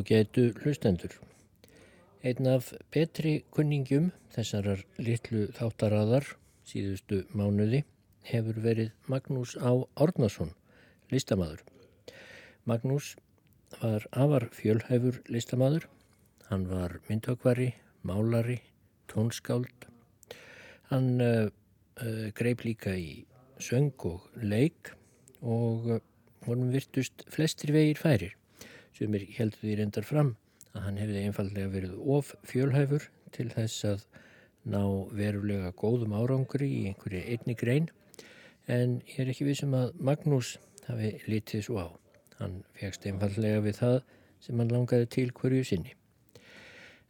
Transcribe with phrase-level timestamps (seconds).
[0.00, 1.12] á getu hlustendur.
[2.24, 6.26] Einn af betri kunningjum þessarar litlu þáttaraðar
[6.68, 7.82] síðustu mánuði
[8.24, 9.72] hefur verið Magnús Á.
[10.00, 10.54] Árnason,
[11.12, 11.60] listamadur.
[12.64, 13.16] Magnús
[13.80, 15.88] var afar fjölhæfur listamadur.
[16.48, 18.60] Hann var myndhökvari, málari,
[19.08, 19.88] tónskáld.
[20.88, 21.48] Hann uh,
[22.00, 23.24] uh, greip líka í
[23.60, 24.94] söng og leik
[25.40, 26.00] og
[26.46, 28.39] honum virtust flestir vegir færir
[29.00, 30.34] sem er heldur því reyndar fram
[30.74, 34.02] að hann hefði einfallega verið of fjölhæfur til þess að
[34.68, 34.82] ná
[35.16, 37.88] verulega góðum árangri í einhverju einni grein
[38.68, 41.88] en ég er ekki vissum að Magnús hafi litið svo á.
[42.40, 43.96] Hann fegst einfallega við það
[44.44, 45.94] sem hann langaði til hverju sinni.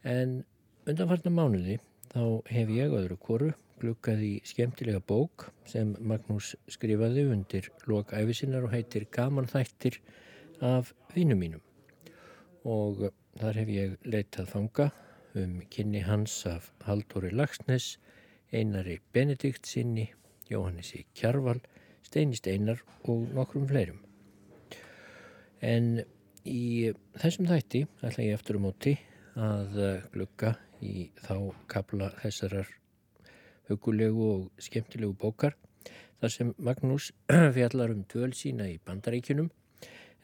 [0.07, 0.41] En
[0.87, 1.77] undanfarnar mánuði
[2.13, 8.75] þá hef ég öðru koru glukkað í skemmtilega bók sem Magnús skrifaði undir lokæfisinnar og
[8.77, 9.99] heitir Gaman þættir
[10.61, 11.70] af vinnum mínum
[12.67, 13.07] og
[13.39, 14.87] þar hef ég leitað fanga
[15.39, 17.97] um kynni hans af Haldóri Lagsnes,
[18.51, 20.09] Einari Benedikt sinni,
[20.51, 21.61] Jóhannesi Kjarval,
[22.03, 24.01] Steini Steinar og nokkrum fleirum.
[25.61, 26.01] En
[26.43, 26.91] í
[27.21, 28.97] þessum þætti ætla ég eftir um móti
[29.39, 29.77] að
[30.11, 31.35] glukka í þá
[31.71, 32.67] kabla þessarar
[33.69, 35.55] hugulegu og skemmtilegu bókar
[36.19, 37.11] þar sem Magnús
[37.55, 39.51] fjallar um dvöl sína í bandaríkunum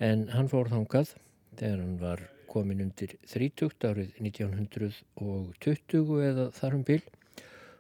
[0.04, 1.16] en hann fór þangað
[1.60, 7.04] þegar hann var komin undir 30 árið 1920 eða þarum bil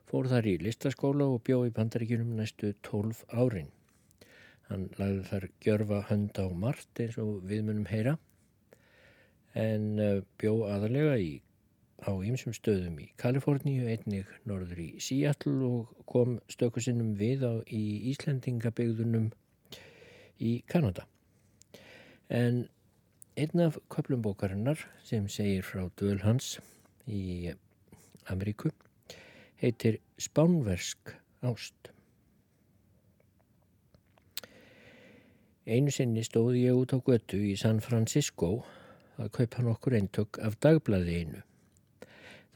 [0.07, 3.71] fór þar í listaskóla og bjó í bandaríkunum næstu 12 árin.
[4.67, 8.13] Hann lagði þar gjörfa hönd á margt eins og við munum heyra
[9.57, 11.41] en eh, bjó aðalega í,
[12.05, 18.11] á ýmsum stöðum í Kaliforníu, einnig norður í Seattle og kom stökusinnum við á í
[18.13, 19.31] Íslendingabegðunum
[20.43, 21.07] í Kanada.
[22.29, 22.67] En
[23.37, 24.23] einn af köplum
[25.03, 26.57] sem segir frá döl hans
[27.05, 27.53] í
[28.25, 28.71] Ameríku
[29.61, 31.91] heitir Spánversk ást.
[35.67, 38.63] Einu sinni stóði ég út á götu í San Francisco
[39.17, 41.41] að kaupa nokkur eintök af dagblæði einu.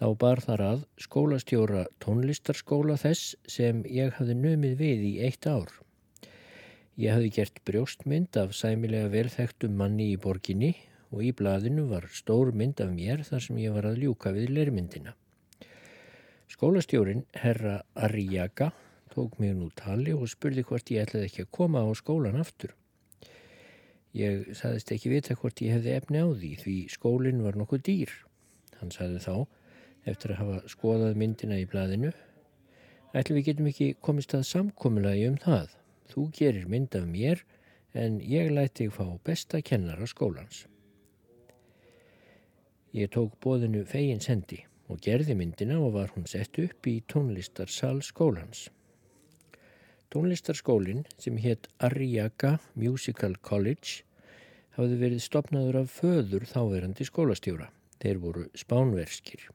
[0.02, 5.70] Þá bar þar að skólastjóra tónlistarskóla þess sem ég hafði nömið við í eitt ár.
[7.02, 10.76] Ég hafði gert brjóstmynd af sæmilega velþektum manni í borginni
[11.10, 14.52] og í blaðinu var stór mynd af mér þar sem ég var að ljúka við
[14.54, 15.16] lermyndina.
[16.52, 18.70] Skólastjórin, herra Arriaga,
[19.10, 22.76] tók mig nú tali og spurði hvort ég ætlaði ekki að koma á skólan aftur.
[24.14, 28.14] Ég saðist ekki vita hvort ég hefði efni á því því skólinn var nokkuð dýr.
[28.78, 29.48] Hann saði þá,
[30.06, 32.14] eftir að hafa skoðað myndina í blaðinu,
[33.18, 35.81] ætlu við getum ekki komist að samkomulagi um það.
[36.12, 37.46] Þú gerir mynd af mér
[37.96, 40.66] en ég læti þig fá besta kennara skólans.
[42.92, 48.02] Ég tók bóðinu fegin sendi og gerði myndina og var hún sett upp í tónlistarsal
[48.04, 48.68] skólans.
[50.12, 54.04] Tónlistarskólinn sem hétt Arriaga Musical College
[54.76, 57.70] hafði verið stopnaður af föður þáverandi skólastjóra.
[58.02, 59.48] Þeir voru spánverskir.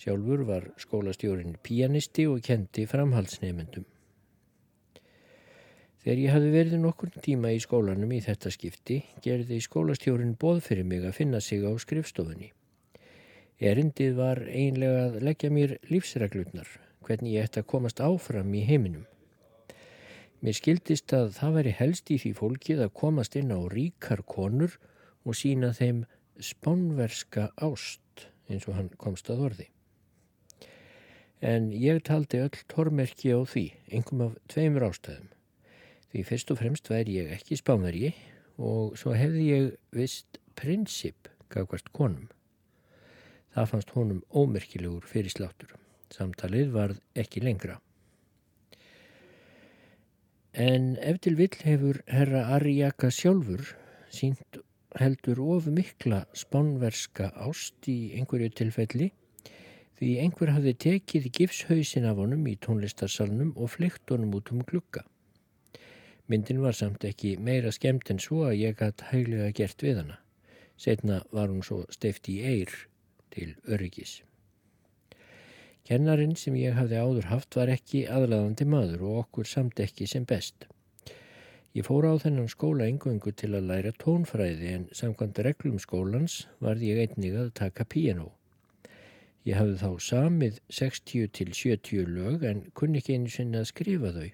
[0.00, 3.84] Sjálfur var skólastjórin pianisti og kendi framhaldsnefendum.
[6.04, 10.84] Þegar ég hafði verið nokkur tíma í skólanum í þetta skipti gerði skólastjórin bóð fyrir
[10.84, 12.50] mig að finna sig á skrifstofunni.
[13.56, 16.68] Erindið var einlega að leggja mér lífsreglutnar,
[17.08, 19.06] hvernig ég ætti að komast áfram í heiminum.
[20.44, 24.76] Mér skildist að það veri helst í því fólkið að komast inn á ríkar konur
[25.24, 26.02] og sína þeim
[26.36, 29.70] spánverska ást eins og hann komst að orði.
[31.40, 35.33] En ég taldi öll tormerki á því, einhverjum af tveimur ástæðum.
[36.14, 38.12] Því fyrst og fremst væri ég ekki spánvergi
[38.62, 39.64] og svo hefði ég
[39.98, 42.28] vist prinsip gafkvært konum.
[43.50, 45.72] Það fannst honum ómerkilegur fyrir sláttur.
[46.14, 47.80] Samtalið varð ekki lengra.
[50.54, 53.64] En ef til vill hefur herra Ariaka sjálfur
[54.14, 54.60] sínt
[55.00, 59.08] heldur of mikla spánverska ást í einhverju tilfelli
[59.98, 65.02] því einhver hafði tekið gifshausin af honum í tónlistarsalunum og flykt honum út um glukka.
[66.26, 70.14] Myndin var samt ekki meira skemmt en svo að ég hatt hæglega gert við hana.
[70.80, 72.70] Setna var hún svo steift í eir
[73.34, 74.22] til öryggis.
[75.84, 80.24] Kennarin sem ég hafði áður haft var ekki aðlæðandi maður og okkur samt ekki sem
[80.24, 80.64] best.
[81.76, 86.86] Ég fór á þennan skóla engöngu til að læra tónfræði en samkvæmt reglum skólans varð
[86.88, 88.30] ég einnig að taka piano.
[89.44, 94.14] Ég hafði þá samið 60 til 70 lög en kunni ekki einu sinna að skrifa
[94.16, 94.30] þau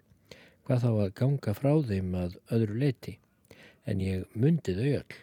[0.71, 3.13] hvað þá að ganga frá þeim að öðru leiti,
[3.91, 5.17] en ég myndi þau öll.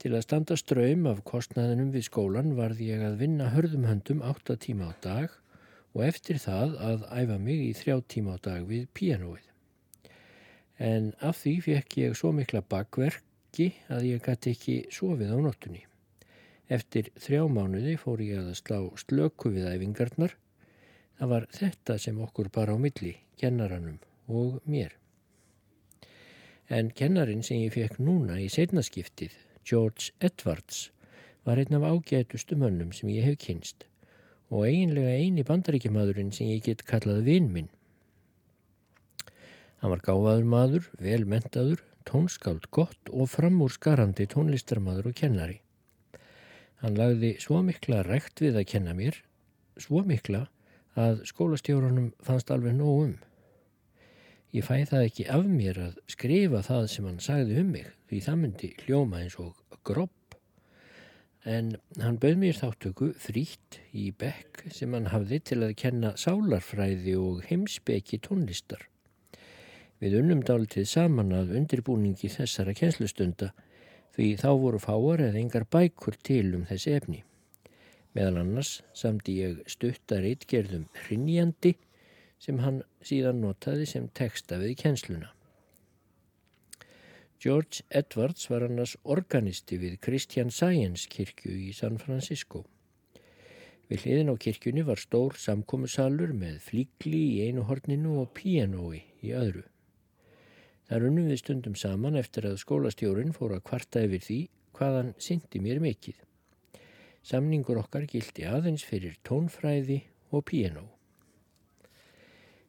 [0.00, 4.56] Til að standa ströym af kostnaðinum við skólan varði ég að vinna hörðum höndum 8
[4.64, 5.36] tíma á dag
[5.92, 9.44] og eftir það að æfa mig í 3 tíma á dag við pianoið.
[10.80, 15.84] En af því fekk ég svo mikla bakverki að ég gæti ekki sofið á nóttunni.
[16.72, 20.32] Eftir þrjá mánuði fór ég að slá slöku við æfingarnar.
[21.18, 23.98] Það var þetta sem okkur bara á milli, kennaranum
[24.30, 24.92] og mér.
[26.70, 29.34] En kennarin sem ég fekk núna í setnaskiptið
[29.66, 30.90] George Edwards
[31.48, 33.88] var einn af ágætustu mönnum sem ég hef kynst
[34.48, 37.70] og eiginlega eini bandaríkjamadurinn sem ég get kallað vinn minn.
[39.82, 45.58] Hann var gáfaður maður, velmentaður, tónskáld gott og framúrskarandi tónlistarmadur og kennari.
[46.82, 49.18] Hann lagði svo mikla rekt við að kenna mér,
[49.78, 50.46] svo mikla
[50.98, 53.16] að skólastjórunum fannst alveg nóg um.
[54.56, 58.20] Ég fæ það ekki af mér að skrifa það sem hann sagði um mig því
[58.24, 60.36] það myndi hljóma eins og gropp.
[61.48, 67.14] En hann bauð mér þáttöku frítt í bekk sem hann hafði til að kenna sálarfræði
[67.20, 68.88] og heimsbeki tónlistar.
[70.00, 73.52] Við unnum dálitið saman að undirbúningi þessara kjenslustunda
[74.16, 77.24] því þá voru fáar eða engar bækur til um þessi efni.
[78.18, 81.76] Meðal annars samdi ég stuttar eitgerðum hrinnjandi
[82.42, 85.28] sem hann síðan notaði sem texta við kjensluna.
[87.38, 92.64] George Edwards var annars organisti við Christian Science kirkju í San Francisco.
[93.86, 99.30] Við hliðin á kirkjunni var stór samkómusalur með flíkli í einu horninu og pianói í
[99.30, 99.62] öðru.
[100.90, 104.40] Það runnum við stundum saman eftir að skólastjórin fór að kvarta yfir því
[104.74, 106.18] hvaðan syndi mér mikið.
[107.28, 109.98] Samningur okkar gildi aðeins fyrir tónfræði
[110.32, 110.86] og pianó.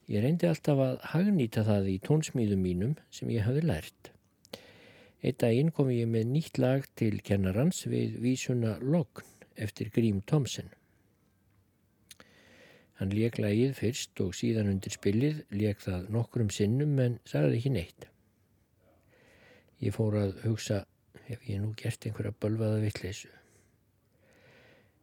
[0.10, 4.10] Ég reyndi alltaf að hagnýta það í tónsmýðum mínum sem ég hafi lært.
[5.24, 9.24] Eitt daginn kom ég með nýtt lag til kennarans við vísuna Logn
[9.56, 10.74] eftir Grím Tomsen.
[13.00, 17.76] Hann leik lagið fyrst og síðan undir spilið leik það nokkrum sinnum en sagði ekki
[17.78, 18.10] neitt.
[19.80, 20.84] Ég fór að hugsa
[21.32, 23.39] ef ég nú gert einhverja bölvaða vittleysu.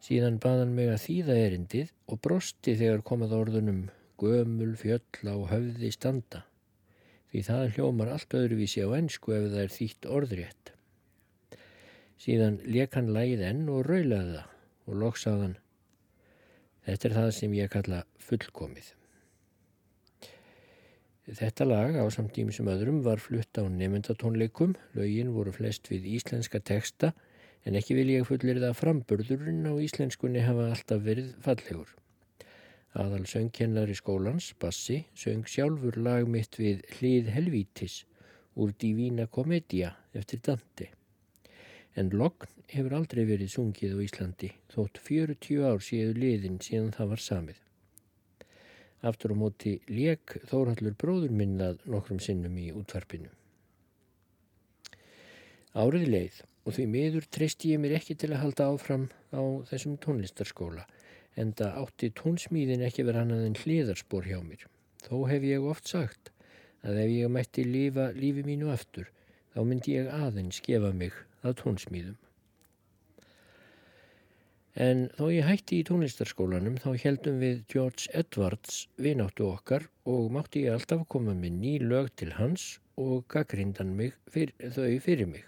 [0.05, 3.83] Síðan baðan mig að þýða erindið og brosti þegar komað orðunum
[4.21, 6.45] gömul fjöll á höfði standa
[7.33, 10.73] því það hljómar allt öðruvísi á ennsku ef það er þýtt orðrétt.
[12.23, 14.53] Síðan leik hann lægið enn og raulaði það
[14.87, 15.57] og loksaðan
[16.87, 18.93] Þetta er það sem ég kalla fullkomið.
[21.27, 26.61] Þetta lag á samtími sem öðrum var flutt á nefndatónleikum, lögin voru flest við íslenska
[26.63, 27.11] teksta
[27.67, 31.89] en ekki vil ég fullir það framburðurinn á íslenskunni hafa alltaf verið fallegur.
[32.97, 38.05] Aðal söngkennari skólans, Bassi, söng sjálfur lag mitt við Hlið Helvítis
[38.55, 40.93] úr Divína Komedia eftir Dante.
[41.97, 47.13] En Logn hefur aldrei verið sungið á Íslandi, þótt 40 ár séu liðin síðan það
[47.13, 47.63] var samið.
[49.07, 53.33] Aftur á móti lék Þórhallur bróður minnað nokkrum sinnum í útvarpinu.
[55.77, 59.95] Árið leið og því miður treysti ég mér ekki til að halda áfram á þessum
[60.03, 60.87] tónlistarskóla
[61.39, 64.67] en það átti tónsmíðin ekki verið annað en hliðarspor hjá mér.
[65.07, 66.33] Þó hef ég oft sagt
[66.87, 69.11] að ef ég mætti lifa lífi mínu aftur,
[69.55, 71.15] þá myndi ég aðeins gefa mig
[71.47, 72.17] að tónsmíðum.
[74.77, 80.67] En þó ég hætti í tónlistarskólanum þá heldum við George Edwards vináttu okkar og mátti
[80.67, 85.47] ég alltaf koma með ný lög til hans og gaggrindan mig fyr, þau fyrir mig.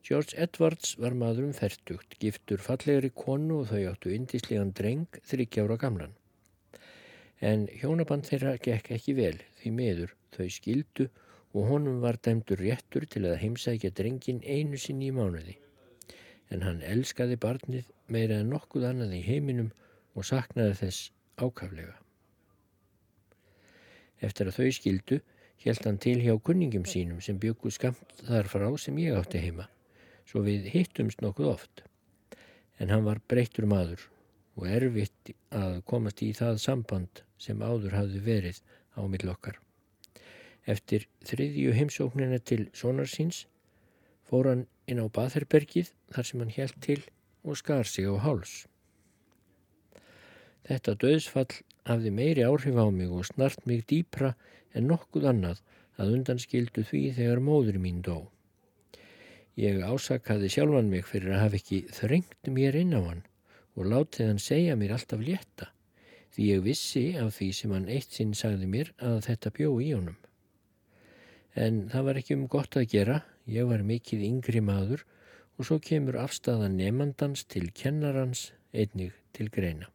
[0.00, 5.76] George Edwards var maður um færtugt, giftur fallegri konu og þau áttu indíslegan dreng þryggjára
[5.82, 6.14] gamlan.
[7.40, 11.06] En hjónaband þeirra gekk ekki vel því meður þau skildu
[11.52, 15.58] og honum var dæmdur réttur til að heimsækja drengin einu sinni í mánuði.
[16.50, 19.68] En hann elskaði barnið meira en nokkuð annað í heiminum
[20.16, 21.98] og saknaði þess ákaflega.
[24.24, 25.20] Eftir að þau skildu
[25.60, 29.68] held hann til hjá kunningum sínum sem byggu skamt þar frá sem ég átti heima
[30.28, 31.82] svo við hittumst nokkuð oft.
[32.80, 34.06] En hann var breyttur maður
[34.58, 38.60] og erfitt að komast í það samband sem áður hafði verið
[38.96, 39.60] á millokkar.
[40.68, 43.46] Eftir þriðju heimsóknina til sonarsins
[44.28, 47.00] fór hann inn á Batherbergið þar sem hann helt til
[47.42, 48.66] og skar sig á háls.
[50.68, 54.34] Þetta döðsfall hafði meiri áhrif á mig og snart mig dýpra
[54.76, 55.62] en nokkuð annað
[56.00, 58.28] að undanskildu því þegar móður mín dó.
[59.60, 63.20] Ég ásakaði sjálfan mig fyrir að hafa ekki þrengt mér inn á hann
[63.76, 65.68] og látið hann segja mér alltaf létta
[66.32, 69.90] því ég vissi af því sem hann eitt sinn sagði mér að þetta bjó í
[69.92, 70.16] honum.
[71.58, 73.18] En það var ekki um gott að gera,
[73.50, 75.04] ég var mikið yngri maður
[75.58, 79.90] og svo kemur afstæðan nefnandans til kennarans einnig til greina.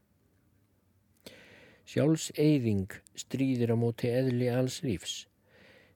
[1.90, 5.24] Sjálfseyðing stríðir á móti eðli alls lífs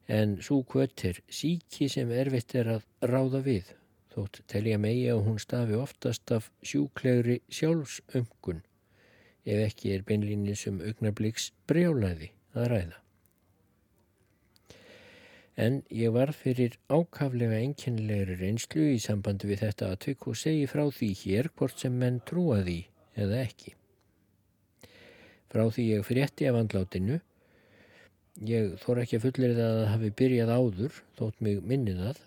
[0.10, 3.76] en svo kvött er síki sem erfitt er að ráða við
[4.14, 8.64] þótt telja megi að hún stafi oftast af sjúklegri sjálfsöngun
[9.46, 12.98] ef ekki er beinlínið sem augnabliks brjálaði að ræða.
[15.60, 20.86] En ég var fyrir ákaflega enkennilegri reynslu í sambandi við þetta aðtök og segi frá
[20.88, 22.80] því hér hvort sem menn trúa því
[23.20, 23.76] eða ekki.
[25.50, 27.20] Frá því ég frétti af andlátinu,
[28.50, 32.22] ég þór ekki að fullir það að hafi byrjað áður, þótt mig minnið að,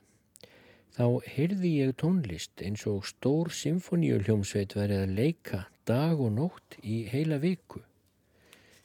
[0.97, 7.03] þá heyrði ég tónlist eins og stór symfoníuljómsveit verið að leika dag og nótt í
[7.11, 7.81] heila viku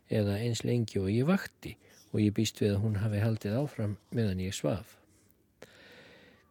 [0.07, 1.75] eða eins lengi og ég vakti
[2.13, 4.95] og ég býst við að hún hafi haldið áfram meðan ég svaf.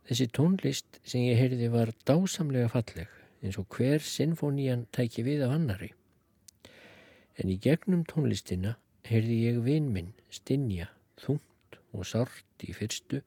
[0.06, 5.54] Þessi tónlist sem ég heyrði var dásamlega falleg eins og hver sinfonían tæki við af
[5.56, 5.90] annari.
[7.40, 8.76] En í gegnum tónlistina
[9.08, 13.22] heyrði ég vinn minn stinja, þungt og sárt í fyrstu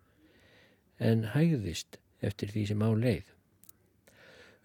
[0.99, 3.27] en hægðist eftir því sem á leið.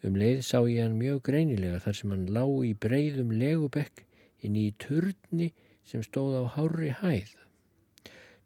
[0.04, 4.02] Um leið sá ég hann mjög greinilega þar sem hann lá í breyðum legubekk
[4.44, 5.52] inn í turni
[5.88, 7.30] sem stóð á hári hæð.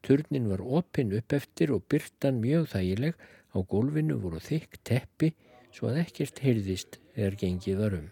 [0.07, 3.17] Turnin var opinn upp eftir og byrtan mjög þægileg,
[3.57, 5.33] á gólfinu voru þykk teppi
[5.75, 8.07] svo að ekkert heyrðist eða gengið varum.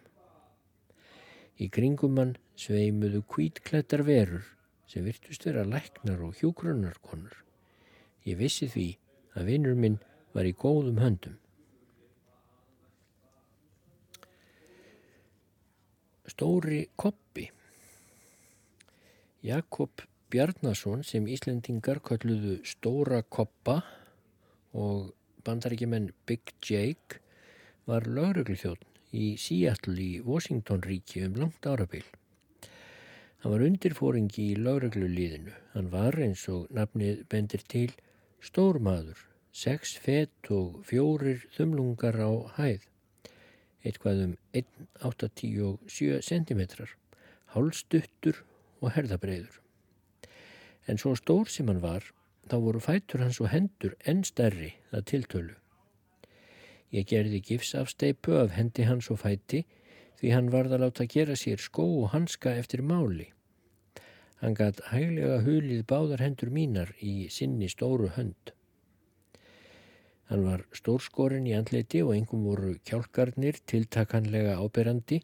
[1.62, 4.44] Í kringum hann sveimuðu kvítklættar verur
[4.88, 7.34] sem virtust vera læknar og hjúgrunarkonur.
[8.26, 8.86] Ég vissi því
[9.36, 9.98] að vinnur minn
[10.34, 11.36] var í góðum höndum.
[16.26, 17.46] Stóri Koppi
[19.46, 23.78] Jakob Bjarnason sem Íslendingar kalluðu Stóra Koppa
[24.75, 25.12] og
[25.46, 27.20] bandaríkjumenn Big Jake
[27.86, 28.82] var lögreglithjóðn
[29.14, 32.04] í Seattle í Washington ríki um langt árabil.
[33.43, 35.55] Hann var undirfóringi í lögreglulíðinu.
[35.75, 37.90] Hann var eins og nafnið bendir til
[38.43, 39.19] stórmaður,
[39.52, 42.87] sex fett og fjórir þumlungar á hæð
[43.87, 46.62] eitthvað um 1,87 cm,
[47.55, 48.43] hálstuttur
[48.83, 49.61] og herðabreiður.
[50.87, 52.05] En svo stór sem hann var,
[52.50, 55.55] þá voru fætur hans og hendur enn stærri að tiltölu.
[56.95, 59.64] Ég gerði gifsafsteipu af hendi hans og fæti
[60.20, 63.30] því hann varð að láta gera sér skó og hanska eftir máli.
[64.40, 68.52] Hann gætt hæglega hulið báðar hendur mínar í sinni stóru hönd.
[70.28, 75.20] Hann var stórskorinn í andleiti og engum voru kjálkarnir tiltakanlega áberandi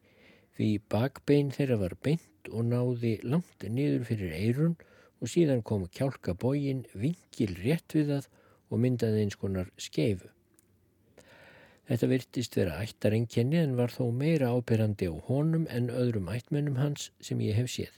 [0.56, 4.76] því bakbein þeirra var beint og náði langt niður fyrir eirun
[5.22, 8.30] og síðan kom kjálkabógin vingil rétt við það
[8.72, 10.30] og myndaði eins konar skeifu.
[11.90, 17.10] Þetta virtist vera ættarengjani en var þó meira áberandi á honum en öðrum ættmennum hans
[17.20, 17.94] sem ég hef séð.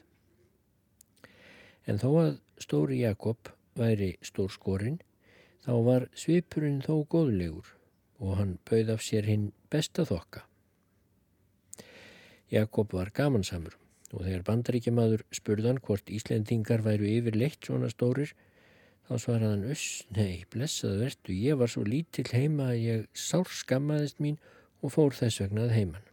[1.87, 2.31] En þó að
[2.65, 5.03] stóri Jakob væri stórskorinn
[5.65, 7.69] Þá var svipurinn þó góðlegur
[8.21, 10.43] og hann bauð af sér hinn besta þokka.
[12.53, 13.79] Jakob var gamansamur
[14.13, 18.35] og þegar bandaríkjamaður spurðan hvort Íslendingar væru yfir leitt svona stórir
[19.09, 23.51] þá svaraði hann uss, nei, blessaðu verdu, ég var svo lítill heima að ég sár
[23.53, 24.41] skammaðist mín
[24.81, 26.11] og fór þess vegnað heiman.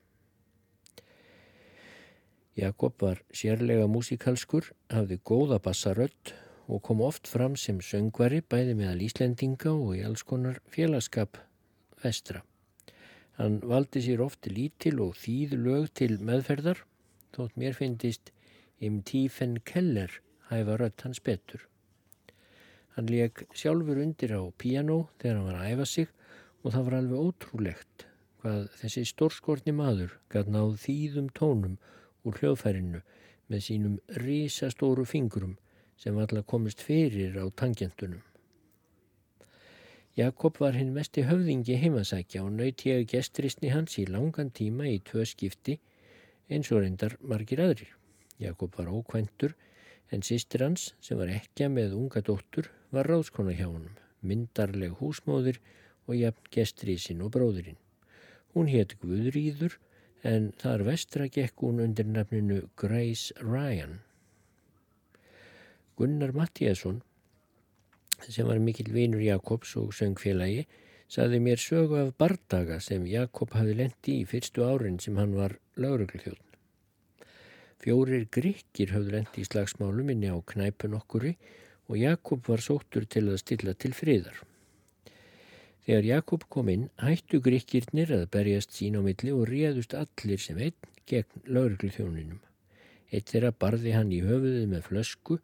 [2.59, 6.33] Jakob var sérlega músikalskur, hafði góða bassarödd
[6.67, 11.39] og kom oft fram sem söngvari bæði meðal Íslendinga og í alls konar félagskap
[12.03, 12.43] vestra.
[13.39, 16.83] Hann valdi sér ofti lítil og þýð lög til meðferðar
[17.35, 18.33] þótt mér finnist
[18.83, 20.19] im tífen keller
[20.51, 21.70] hæfa rött hans betur.
[22.95, 26.09] Hann leik sjálfur undir á piano þegar hann var að æfa sig
[26.61, 28.05] og það var alveg ótrúlegt
[28.41, 31.77] hvað þessi stórskortni maður gæt náð þýðum tónum
[32.25, 33.01] úr hljóðfærinu
[33.51, 35.55] með sínum risastóru fingurum
[36.01, 38.21] sem alla komist fyrir á tangentunum.
[40.17, 44.97] Jakob var hinn mesti höfðingi heimasækja og nöyt ég gestristni hans í langan tíma í
[45.07, 45.77] tvö skipti
[46.51, 47.93] eins og reyndar margir aðrir.
[48.41, 49.53] Jakob var ókvæntur
[50.11, 55.61] en sýstir hans sem var ekki með unga dóttur var ráðskona hjá honum, myndarleg húsmóðir
[56.07, 57.79] og jafn gestrísin og bróðurinn.
[58.51, 59.77] Hún hétt Guðrýður
[60.27, 64.01] en þar vestra gekk hún undir nafninu Grace Ryan.
[65.97, 67.01] Gunnar Mattíasson
[68.27, 70.67] sem var mikill vinur Jakobs og söngfélagi
[71.11, 75.57] saði mér sögu af bardaga sem Jakob hafi lendi í fyrstu árin sem hann var
[75.75, 76.50] laurugluþjóðn.
[77.81, 81.33] Fjórir gríkir hafði lendi í slagsmálum inni á knæpun okkuri
[81.89, 84.37] og Jakob var sóttur til að stilla til friðar.
[85.87, 90.59] Þegar Jakob kom inn hættu gríkirnir að berjast sín á milli og réðust allir sem
[90.61, 92.39] einn gegn lauruglu þjóninum.
[93.11, 95.39] Eitt þeirra barði hann í höfuðið með flösku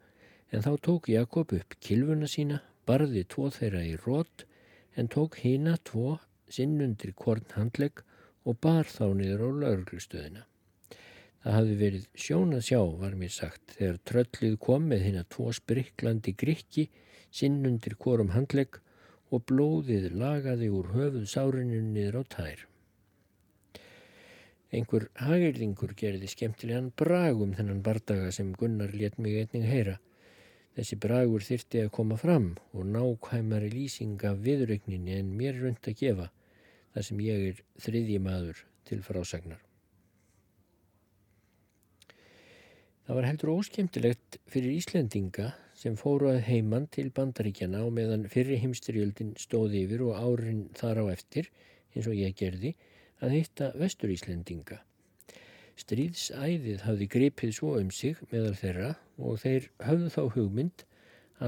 [0.54, 4.46] en þá tók Jakob upp kilvuna sína, barði tvo þeirra í rót
[4.96, 8.04] en tók hina tvo sinnundir korn handlegg
[8.46, 10.47] og bar þá niður á lauruglustöðina.
[11.44, 15.28] Það hafði verið sjón að sjá, var mér sagt, þegar tröllið kom með hinn að
[15.34, 16.88] tvo spriklandi grikki
[17.30, 18.80] sinnundir korum handlegg
[19.30, 22.64] og blóðið lagaði úr höfuð sárinu niður á tær.
[24.68, 29.96] Einhver hagirðingur gerði skemmtilegan bragum þennan bardaga sem Gunnar let mig einning heyra.
[30.76, 36.02] Þessi bragur þyrti að koma fram og nákvæmari lýsing af viðrögninni en mér rund að
[36.02, 36.28] gefa
[36.92, 39.67] þar sem ég er þriðji maður til frásagnar.
[43.08, 45.46] Það var heldur óskemtilegt fyrir Íslendinga
[45.80, 50.98] sem fóru að heiman til bandaríkjana og meðan fyrri heimstyrjöldin stóði yfir og árin þar
[51.00, 51.46] á eftir,
[51.96, 52.74] eins og ég gerði,
[53.24, 54.82] að hitta vestur Íslendinga.
[55.80, 60.84] Stríðsæðið hafði gripið svo um sig meðal þeirra og þeir höfðu þá hugmynd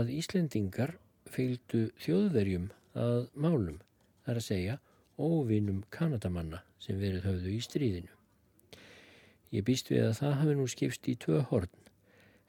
[0.00, 0.94] að Íslendingar
[1.28, 3.76] fylgdu þjóðverjum að málum,
[4.24, 4.78] þar að segja
[5.20, 8.19] óvinum kanadamanna sem verið höfðu í stríðinu.
[9.50, 11.72] Ég býst við að það hafi nú skipst í tvö horn.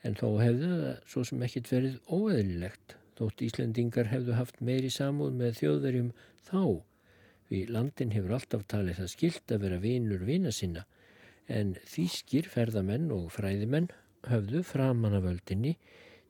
[0.05, 5.35] En þó hefðu það svo sem ekkit verið óeðlilegt þótt Íslendingar hefðu haft meiri samúð
[5.37, 6.13] með þjóðverjum
[6.47, 6.61] þá.
[7.51, 10.85] Við landin hefur alltaf talið það skilt að vera vinur vina sinna.
[11.49, 13.91] En þýskir ferðamenn og fræðimenn
[14.29, 15.75] höfðu framan af völdinni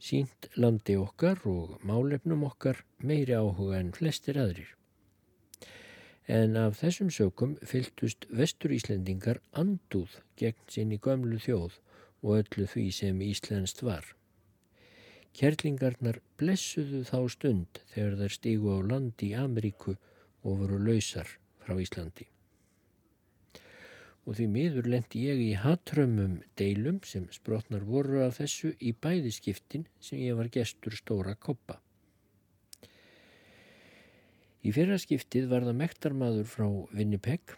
[0.01, 4.71] sínt landi okkar og málefnum okkar meiri áhuga en flestir aðrir.
[6.29, 11.79] En af þessum sökum fyltust vestur Íslendingar andúð gegn sinni gömlu þjóð
[12.21, 14.05] og öllu því sem Íslenskt var.
[15.33, 19.95] Kjerlingarnar blessuðu þá stund þegar þær stígu á land í Ameríku
[20.43, 21.29] og voru lausar
[21.63, 22.27] frá Íslandi.
[24.27, 29.87] Og því miður lendi ég í hatrömmum deilum sem sprotnar voru af þessu í bæðiskiptin
[29.99, 31.79] sem ég var gestur stóra koppa.
[34.61, 37.55] Í fyrra skiptið var það mektarmadur frá Winnipeg,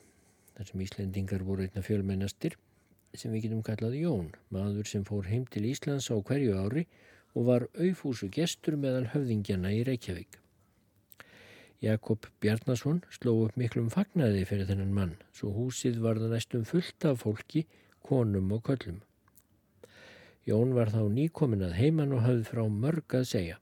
[0.55, 2.53] þar sem Íslendingar voru einna fjölmennastir,
[3.11, 6.85] sem við getum kallað Jón, maður sem fór heim til Íslands á hverju ári
[7.35, 10.39] og var auðfúsu gestur meðal höfðingjana í Reykjavík.
[11.83, 17.09] Jakob Bjarnason sló upp miklum fagnaði fyrir þennan mann, svo húsið var það næstum fullt
[17.09, 17.65] af fólki,
[17.99, 19.01] konum og köllum.
[20.47, 23.59] Jón var þá nýkomin að heiman og hafði frá mörg að segja.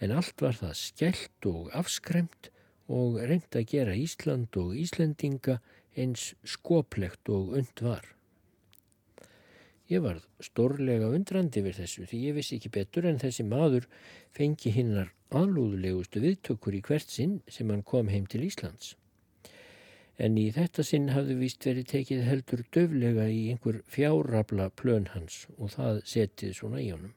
[0.00, 2.48] En allt var það skellt og afskremt
[2.90, 5.58] og reynd að gera Ísland og Íslendinga
[6.00, 8.06] eins skoplegt og und var.
[9.90, 13.88] Ég var stórlega undrandi við þessu því ég vissi ekki betur en þessi maður
[14.36, 18.94] fengi hinnar aðlúðulegustu viðtökur í hvert sinn sem hann kom heim til Íslands.
[20.20, 25.46] En í þetta sinn hafði vist verið tekið heldur döflega í einhver fjárrabla plön hans
[25.56, 27.14] og það setið svona í honum.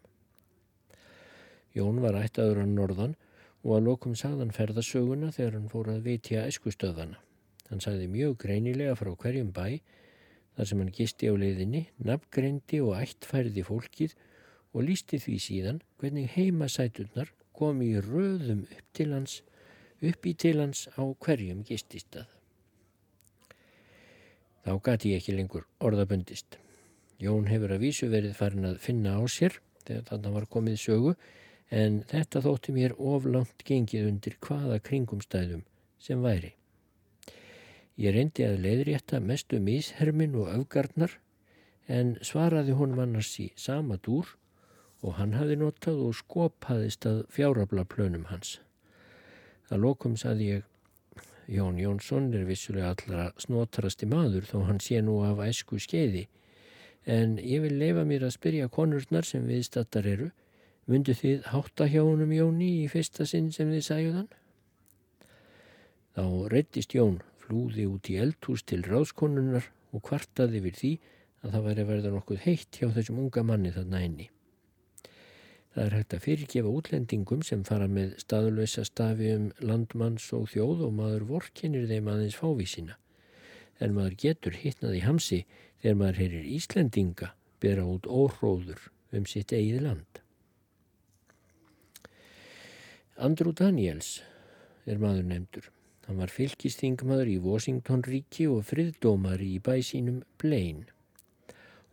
[1.73, 3.15] Jón var ættaður á norðan
[3.63, 7.17] og að lokum sagðan ferðasöguna þegar hann fór að vitja eskustöðana.
[7.69, 9.79] Hann sagði mjög greinilega frá hverjum bæ
[10.53, 14.13] þar sem hann gisti á leiðinni, nafngreindi og ættfærði fólkið
[14.73, 19.41] og lísti því síðan hvernig heimasæturnar komi í röðum upp til hans,
[20.01, 22.27] upp í til hans á hverjum gististað.
[24.63, 26.57] Þá gati ég ekki lengur orðabundist.
[27.19, 31.15] Jón hefur að vísu verið farin að finna á sér þegar þarna var komið sögu
[31.69, 35.63] en þetta þótti mér oflangt gengið undir hvaða kringumstæðum
[35.99, 36.54] sem væri.
[37.97, 41.19] Ég reyndi að leiðrétta mestu míshermin og öfgarnar
[41.88, 44.36] en svaraði hún mannars í sama dúr
[45.04, 48.60] og hann hafi notað og skopaðist að fjárabla plönum hans.
[49.67, 50.63] Það lokum saði ég,
[51.47, 56.28] Jón Jónsson er vissulega allra snotrasti maður þó hann sé nú af æsku skeiði
[57.04, 60.30] en ég vil leifa mér að spyrja konurnar sem viðstattar eru
[60.84, 64.30] Mundu þið hátta hjá honum Jóni í fyrsta sinn sem þið sæjuðan?
[66.13, 70.91] Þá reyttist Jón flúði út í eldhús til ráðskonunnar og kvartaði við því
[71.43, 74.28] að það væri verða nokkuð heitt hjá þessum unga manni þarna inni.
[75.74, 80.84] Það er hægt að fyrirgefa útlendingum sem fara með staðlösa stafi um landmanns og þjóð
[80.89, 83.00] og maður vorkinir þeim aðeins fávísina.
[83.80, 85.39] En maður getur hittnað í hamsi
[85.82, 87.32] þegar maður heyrir Íslendinga
[87.63, 90.22] bera út óhróður um sitt eigið land.
[93.13, 94.23] Andrew Daniels
[94.89, 95.65] er maður nefndur.
[96.08, 100.89] Hann var fylgisþingmaður í Washington ríki og friðdómari í bæsínum Blaine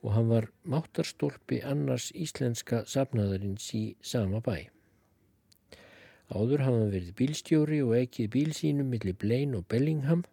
[0.00, 4.72] og hann var máttarstólpi annars íslenska safnaðarins í sama bæ.
[6.32, 10.24] Áður hafa hann verið bílstjóri og ekkið bíl sínum millir Blaine og Bellingham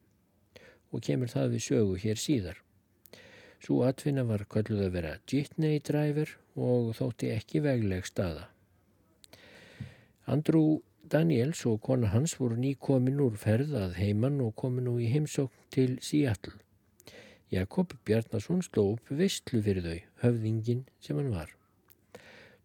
[0.95, 2.62] og kemur það við sögu hér síðar.
[3.60, 8.47] Svo atvinna var kölluð að vera jitney driver og þótti ekki vegleg staða.
[10.28, 15.06] Andrew Daniels og kona hans voru nýkomin úr ferð að heimann og komin nú í
[15.08, 16.58] heimsókn til Seattle.
[17.48, 21.54] Jakob Bjarnason sló upp vistlu fyrir þau, höfðingin sem hann var.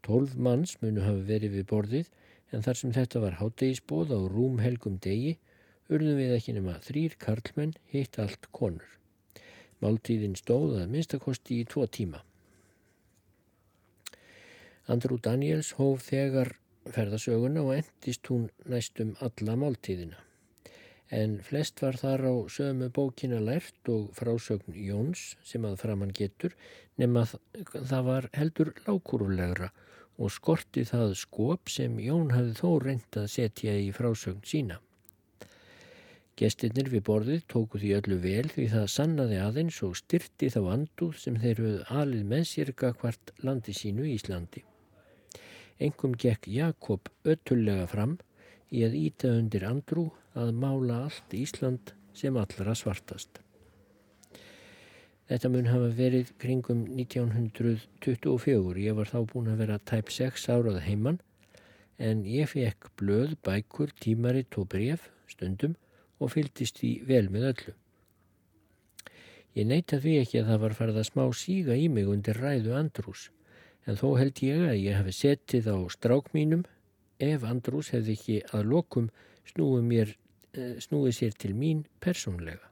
[0.02, 2.10] Tólf manns munu hafa verið við borðið
[2.50, 5.36] en þar sem þetta var háttegisbóð á rúmhelgum degi
[5.86, 8.88] urðum við ekki nema þrýr karlmenn hitt allt konur.
[9.78, 12.24] Máltíðin stóð að minnstakosti í tvo tíma.
[14.90, 16.56] Andrú Daniels hóf þegar
[16.90, 20.18] ferðasöguna og endist hún næstum alla máltíðina.
[21.12, 26.54] En flest var þar á sömu bókina lært og frásögn Jóns sem að framann getur
[26.96, 27.26] nema
[27.72, 29.68] það var heldur lákúrulegra
[30.16, 34.80] og skorti það skop sem Jón hafði þó reynd að setja í frásögn sína.
[36.40, 41.18] Gestinnir við borðið tóku því öllu vel því það sannaði aðeins og styrti þá anduð
[41.20, 44.64] sem þeir höfðu alið með sér hvart landi sínu Íslandi.
[45.80, 48.18] Engum gekk Jakob ötullega fram
[48.72, 53.40] í að íta undir andrú að mála allt Ísland sem allra svartast.
[55.32, 58.80] Þetta mun hafa verið kringum 1924.
[58.84, 61.20] Ég var þá búin að vera tæp 6 árað heimann
[62.02, 65.76] en ég fekk blöð, bækur, tímaritt og bref stundum
[66.20, 67.74] og fylgdist því vel með öllu.
[69.56, 72.76] Ég neyta því ekki að það var farið að smá síga í mig undir ræðu
[72.76, 73.28] Andrús,
[73.86, 76.64] en þó held ég að ég hefði settið á strák mínum
[77.22, 79.10] ef Andrús hefði ekki að lokum
[79.50, 80.14] snúið, mér,
[80.54, 82.70] eh, snúið sér til mín persónlega.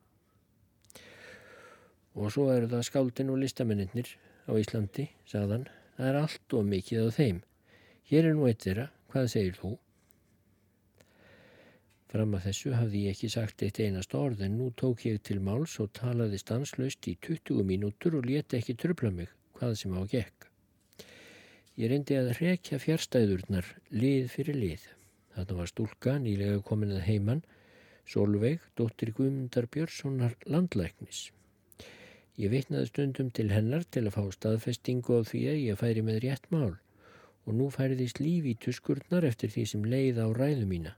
[2.14, 4.16] Og svo eru það skáldin og listamennir
[4.48, 7.42] á Íslandi, sagðan, það er allt og mikið á þeim.
[8.10, 9.78] Hér er nú eitt þeirra, hvað segir þú?
[12.10, 15.38] Fram að þessu hafði ég ekki sagt eitt einast orð en nú tók ég til
[15.38, 20.02] máls og talaði stanslaust í 20 mínútur og leti ekki tröfla mig hvað sem á
[20.10, 20.49] gekk.
[21.80, 24.82] Ég reyndi að rekja fjärstæðurnar lið fyrir lið.
[25.32, 27.38] Þarna var stúlka nýlega komin að heimann,
[28.04, 31.20] Solveig, dóttir Guðmundar Björnssonar landlæknis.
[32.36, 36.18] Ég veitnaði stundum til hennar til að fá staðfestingu á því að ég færi með
[36.26, 36.74] rétt mál
[37.46, 40.92] og nú færiðist líf í tuskurnar eftir því sem leið á ræðu mína.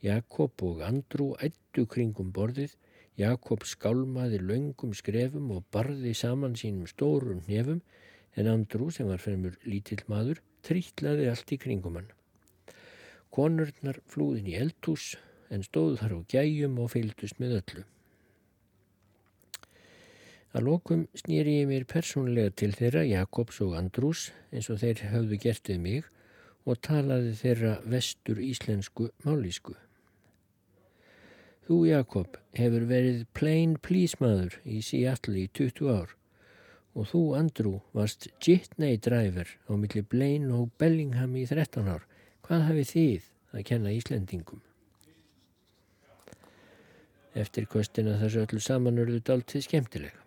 [0.00, 2.72] Jakob og Andrú ættu kringum borðið,
[3.20, 7.84] Jakob skálmaði laungum skrefum og barði saman sínum stórum nefum
[8.36, 12.10] en Andrú sem var fremur lítill maður trítlaði allt í kringum hann.
[13.34, 15.14] Konurnar flúðin í eldhús
[15.52, 17.84] en stóðu þar á gæjum og fylgdust með öllu.
[20.54, 25.38] Að lokum snýri ég mér persónlega til þeirra Jakobs og Andrús eins og þeir hafðu
[25.42, 26.10] gert við mig
[26.64, 29.74] og talaði þeirra vestur íslensku málísku.
[31.64, 36.14] Þú, Jakob, hefur verið plain please maður í Seattle í 20 ár
[36.94, 42.06] og þú, Andrew, varst jitney driver á milli Blaine og Bellingham í 13 ár.
[42.46, 44.62] Hvað hafið þið að kenna Íslendingum?
[47.34, 50.20] Eftir kostina þessu öllu saman örðu daltið skemmtilega.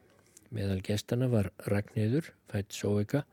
[0.52, 3.24] Meðal gestana var Ragnæður, fætt Sóeka,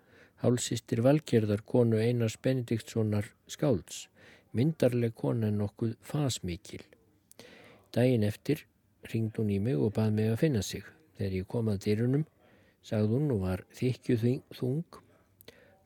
[0.43, 4.09] hálsistir valgerðar konu Einars Benediktssonar skálds,
[4.55, 6.83] myndarleg kona nokkuð fasmikil.
[7.95, 8.65] Dægin eftir
[9.11, 10.87] ringd hún í mig og bað mig að finna sig.
[11.19, 12.25] Þegar ég kom að dyrunum,
[12.85, 14.17] sagði hún og var þykju
[14.55, 15.01] þung.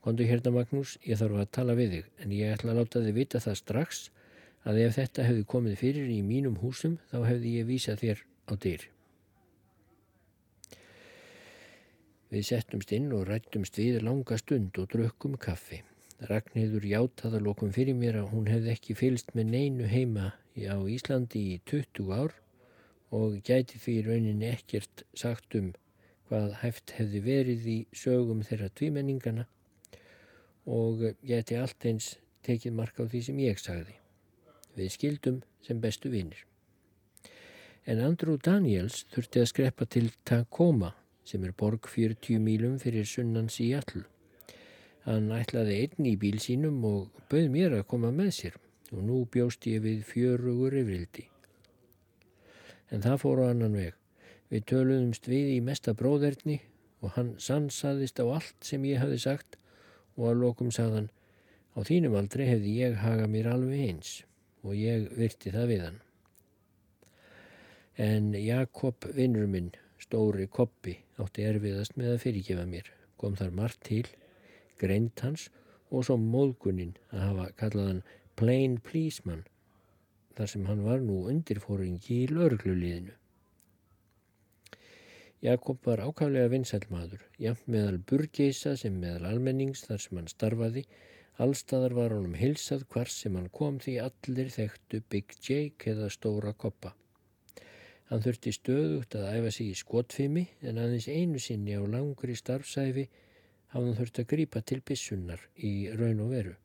[0.05, 3.19] Kondu hérna Magnús, ég þarf að tala við þig, en ég ætla að láta þið
[3.19, 4.05] vita það strax
[4.69, 8.53] að ef þetta hefði komið fyrir í mínum húsum, þá hefði ég vísað þér á
[8.65, 8.87] dyr.
[12.29, 15.81] Við settumst inn og rættumst við langa stund og drukkum kaffi.
[16.29, 21.45] Ragnhildur játaða lokum fyrir mér að hún hefði ekki fylst með neinu heima á Íslandi
[21.55, 22.35] í 20 ár
[23.15, 25.71] og gæti því rauninni ekkert sagt um
[26.29, 29.47] hvað hæft hefði verið í sögum þeirra tvímenningana
[30.69, 32.13] og gæti allt eins
[32.45, 33.97] tekið marka á því sem ég sagði.
[34.77, 36.45] Við skildum sem bestu vinnir.
[37.89, 40.93] En Andrew Daniels þurfti að skreppa til Tacoma
[41.29, 44.05] sem er borg 40 mílum fyrir sunnans í all.
[45.09, 48.59] Hann ætlaði einn í bíl sínum og bauð mér að koma með sér
[48.93, 51.25] og nú bjóst ég við fjörugur yfrildi.
[52.93, 53.97] En það fór á annan veg.
[54.49, 56.61] Við töluðumst við í mesta bróðerni
[57.05, 59.59] og hann sansaðist á allt sem ég hafi sagt
[60.17, 61.11] og að lokum sagðan
[61.77, 64.15] á þínum aldrei hefði ég hagað mér alveg eins
[64.65, 65.99] og ég virti það við hann.
[67.99, 72.91] En Jakob vinnur minn, stóri koppi, átti erfiðast með að fyrirgefa mér.
[73.19, 74.05] Kom þar margt til,
[74.79, 75.49] greint hans
[75.91, 78.05] og svo móðguninn að hafa kallaðan
[78.39, 79.43] Plain Policeman
[80.39, 83.17] þar sem hann var nú undirfóringi í laurugluliðinu.
[85.39, 90.83] Jakob var ákaflega vinsælmaður, jafn meðal burgeisa sem meðal almennings þar sem hann starfaði.
[91.39, 96.51] Allstaðar var honum hilsað hvar sem hann kom því allir þekktu Big Jake eða Stóra
[96.59, 96.91] Koppa.
[98.11, 103.07] Hann þurfti stöðugt að æfa sig í skotfimi en aðeins einu sinni á langri starfsæfi
[103.71, 106.57] hafði hann þurft að grýpa til bissunnar í raun og veru.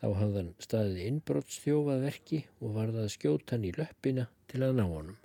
[0.00, 5.20] Þá hafði hann staðið innbrottsþjófað verki og varðað skjótan í löppina til að ná honum.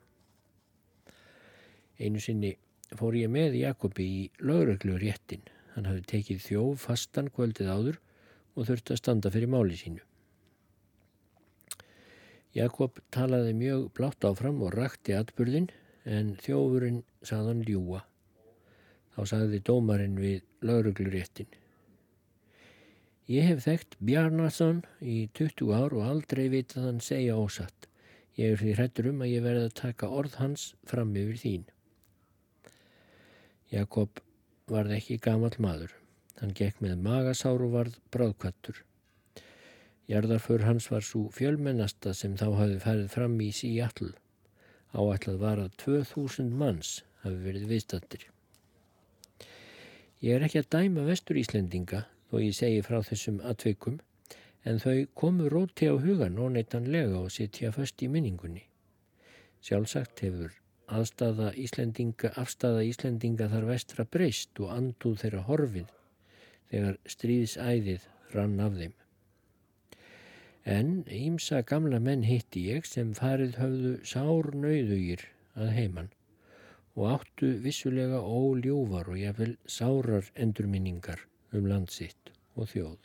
[2.00, 2.54] Einu sinni
[2.96, 5.44] fór ég með Jakobi í lögreglu réttin.
[5.76, 8.00] Hann hafi tekið þjóf fastan kvöldið áður
[8.56, 10.02] og þurfti að standa fyrir máli sínu.
[12.56, 15.70] Jakob talaði mjög blátt áfram og rakti atbyrðin
[16.10, 18.02] en þjófurinn saðan ljúa.
[19.14, 21.50] Þá sagði dómarinn við lögreglu réttin.
[23.30, 27.86] Ég hef þekkt Bjarnason í 20 ár og aldrei vitað hann segja ósatt.
[28.40, 31.68] Ég er því hrættur um að ég verði að taka orð hans fram yfir þín.
[33.70, 34.22] Jakob
[34.70, 35.92] varð ekki gamal maður.
[36.40, 38.80] Hann gekk með magasár og varð bráðkvattur.
[40.10, 44.16] Jarðarför hans var svo fjölmennasta sem þá hafi færið fram í Seattle.
[44.98, 48.24] Áætlað var að 2000 manns hafi verið viðstattir.
[50.26, 54.00] Ég er ekki að dæma vestur Íslendinga þó ég segi frá þessum atveikum
[54.68, 58.66] en þau komu róti á hugan óneitanlega og sitja fast í minningunni.
[59.62, 60.59] Sjálfsagt hefur
[60.96, 65.92] aðstaða Íslendinga, afstaða Íslendinga þar vestra breyst og andúð þeirra horfið
[66.72, 68.96] þegar stríðsæðið rann af þeim.
[70.70, 75.24] En ímsa gamla menn hitti ég sem farið höfðu sár nöyðugir
[75.58, 76.12] að heiman
[77.00, 81.24] og áttu vissulega óljúvar og jáfnvel sárar endurminningar
[81.56, 83.00] um landsitt og þjóð.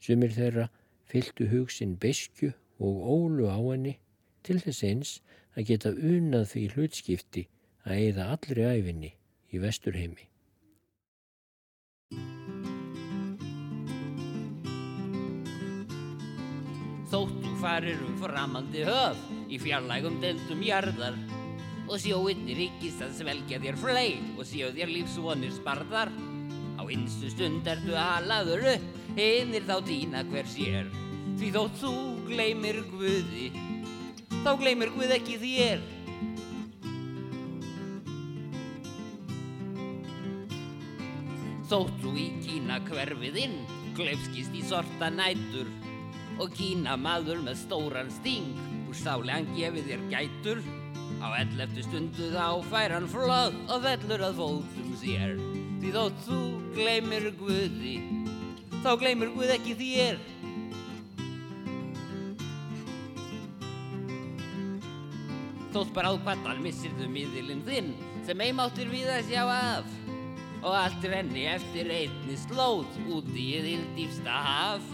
[0.00, 0.68] Sumir þeirra
[1.10, 3.98] fylgtu hugsin besku og ólu á henni
[4.46, 5.12] til þess eins
[5.54, 7.48] að geta unað því hlutskipti
[7.84, 9.10] að eigða allri æfinni
[9.54, 10.26] í vesturheimi.
[17.14, 21.18] Þóttu farir um framandi höf í fjarlægum deildum jarðar
[21.84, 26.10] og sjóinni ríkist að svelgja þér fleil og séu þér lífsvonir sparðar.
[26.74, 30.90] Á einstu stund ertu halaður upp, hinnir þá dýna hver sér,
[31.38, 31.94] því þótt þú
[32.26, 33.52] gleymir Guði
[34.44, 35.82] þá gleymir Guð ekki þér.
[41.64, 43.56] Þótt þú í Kína hverfiðinn,
[43.96, 45.70] gleifskist í sorta nætur
[46.36, 48.52] og Kína maður með stóran sting,
[48.84, 50.60] úr sáli hann gefið þér gætur.
[51.24, 55.38] Á elleftu stundu þá fær hann flöð og vellur að fótum sér.
[55.80, 56.42] Því þótt þú
[56.76, 57.96] gleymir Guði,
[58.84, 60.20] þá gleymir Guð ekki þér.
[65.74, 67.88] Þótt bara á pattan missir þú miðilinn þinn
[68.22, 69.88] sem eimáttir við að sjá af
[70.64, 74.86] og allt renni eftir einni slóð út í yðildýfsta haf.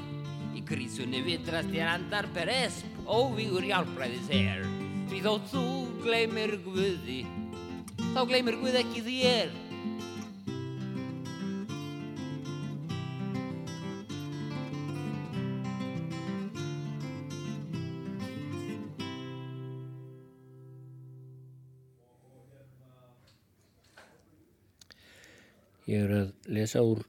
[0.56, 4.64] Í krísunni vitrast þér andar per esp, óvígur hjálpræðis her.
[5.12, 5.66] Því þótt þú
[6.00, 7.20] gleymir Guði,
[8.14, 9.52] þá gleymir Guð ekki þér.
[25.90, 27.00] Ég er að lesa úr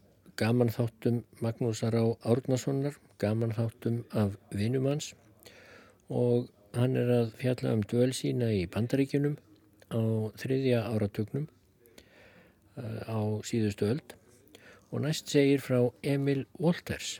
[0.41, 2.05] gamanþáttum Magnúsar á.
[2.25, 5.11] Árnasonar, gamanþáttum af vinumanns
[6.09, 9.35] og hann er að fjalla um döl sína í bandaríkunum
[9.93, 10.01] á
[10.41, 11.45] þriðja áratugnum
[12.81, 14.15] eh, á síðustu öld.
[14.89, 17.19] Og næst segir frá Emil Wolters.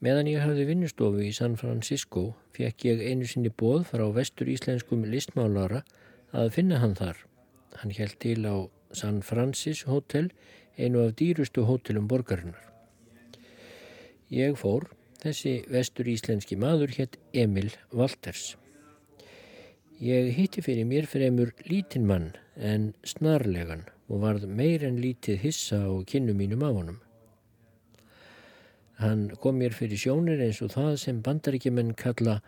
[0.00, 5.04] Meðan ég hafði vinnustofu í San Francisco fekk ég einu sinni bóð frá vestur íslenskum
[5.04, 5.84] listmálara
[6.32, 7.20] að finna hann þar
[7.80, 10.30] Hann held til á San Francis Hotel,
[10.78, 12.62] einu af dýrustu hótelum borgarinnar.
[14.30, 14.88] Ég fór,
[15.22, 18.54] þessi vestur íslenski maður hétt Emil Walters.
[20.02, 25.78] Ég hitti fyrir mér fremur lítinn mann en snarlegan og varð meir en lítið hissa
[25.86, 26.98] á kynnu mínum af honum.
[28.98, 32.40] Hann kom mér fyrir sjónir eins og það sem bandaríkjumenn kalla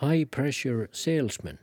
[0.00, 1.58] high pressure salesman.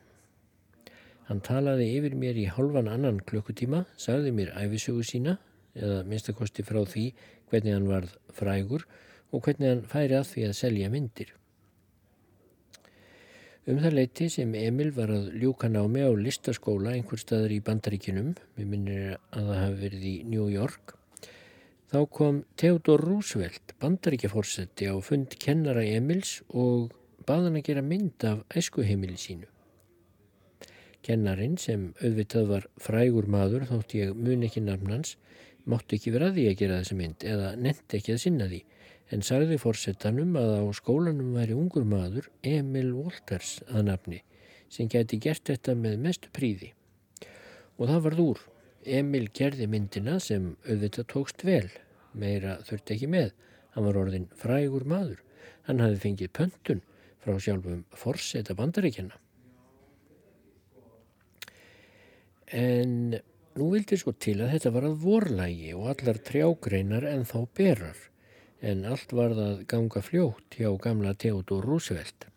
[1.29, 5.37] Hann talaði yfir mér í halvan annan klukkutíma, sagði mér æfisögu sína
[5.77, 7.05] eða minnstakosti frá því
[7.51, 8.87] hvernig hann varð frægur
[9.31, 11.35] og hvernig hann færi að því að selja myndir.
[13.69, 18.33] Um það leiti sem Emil var að ljúka námi á listaskóla einhver staðar í bandaríkinum,
[18.57, 20.95] við minnir að það hafi verið í New York,
[21.91, 26.93] Þá kom Theodor Roosevelt, bandaríkjaforsetti á fund kennara Emils og
[27.27, 29.49] baðan að gera mynd af æskuheimili sínu.
[31.05, 35.15] Kennarin sem auðvitað var frægur maður þótt ég mun ekki nafnans
[35.69, 38.61] máttu ekki vera að því að gera þessi mynd eða nefndi ekki að sinna því
[39.11, 44.21] en sagði fórsetanum að á skólanum væri ungur maður Emil Wolters að nafni
[44.71, 46.71] sem geti gert þetta með mestu príði.
[47.77, 48.43] Og það varð úr.
[48.81, 51.67] Emil gerði myndina sem auðvitað tókst vel,
[52.17, 53.33] meira þurfti ekki með.
[53.75, 55.19] Hann var orðin frægur maður.
[55.67, 56.81] Hann hafi fengið pöntun
[57.21, 59.19] frá sjálfum fórseta bandaríkjana.
[62.51, 63.13] En
[63.55, 67.99] nú vildi sko til að þetta var að vorlægi og allar trjágreinar en þá berar.
[68.61, 72.27] En allt var það ganga fljótt hjá gamla Theodor Roosevelt.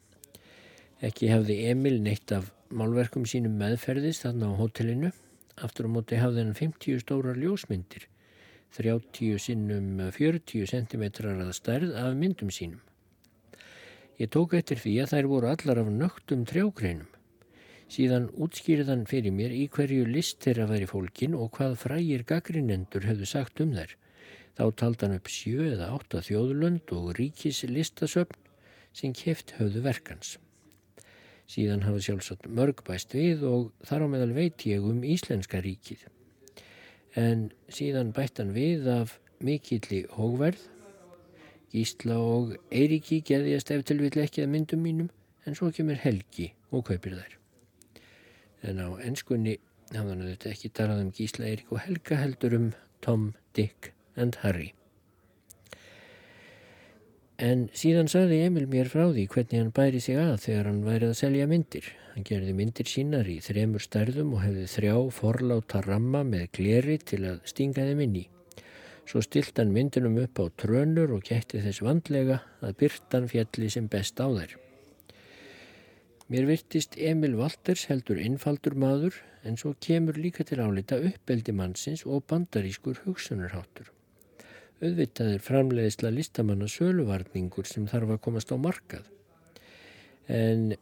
[1.05, 5.11] Ekki hefði Emil neitt af málverkum sínum meðferðist þarna á hotellinu.
[5.67, 8.07] Aftur á móti hafði hann 50 stórar ljósmyndir,
[8.79, 12.81] 30 sinnum 40 cm að stærð af myndum sínum.
[14.19, 17.14] Ég tók eftir því að þær voru allar af nögtum trjágreinum.
[17.93, 23.29] Síðan útskýrðan fyrir mér í hverju list þeirra væri fólkin og hvað frægir gaggrinendur hefðu
[23.29, 23.93] sagt um þær.
[24.55, 28.41] Þá taldan upp sjö eða átta þjóðlönd og ríkis listasöfn
[28.95, 30.37] sem keft höfðu verkans.
[31.51, 36.07] Síðan hafa sjálfsagt mörg bæst við og þar á meðal veit ég um Íslenska ríkið.
[37.21, 40.63] En síðan bættan við af mikilli hógverð.
[41.75, 45.11] Gísla og Eiríki geðjast ef til vill ekki að myndum mínum
[45.45, 47.44] en svo kemur Helgi og kaupir þær.
[48.65, 49.59] En á ennskunni
[49.93, 52.71] hafðan þetta ekki talað um Gísla, Eirík og Helga heldur um
[53.05, 54.73] Tom, Dick and Harry.
[57.43, 61.11] En síðan saði Emil mér frá því hvernig hann bæri sig að þegar hann værið
[61.11, 61.89] að selja myndir.
[62.15, 67.25] Hann gerði myndir sínar í þremur stærðum og hefði þrjá forláta ramma með gleri til
[67.27, 68.25] að stinga þeim inn í.
[69.05, 73.91] Svo stilt hann myndunum upp á trönur og kætti þess vandlega að byrtan fjalli sem
[73.91, 74.55] best á þær.
[76.33, 82.07] Mér virtist Emil Walters heldur innfaldur maður en svo kemur líka til álita uppeldi mannsins
[82.09, 83.93] og bandarískur hugsunarháttur
[84.85, 89.07] auðvitaðir framleiðisla listamanna söluvarningur sem þarf að komast á markað.
[90.29, 90.75] En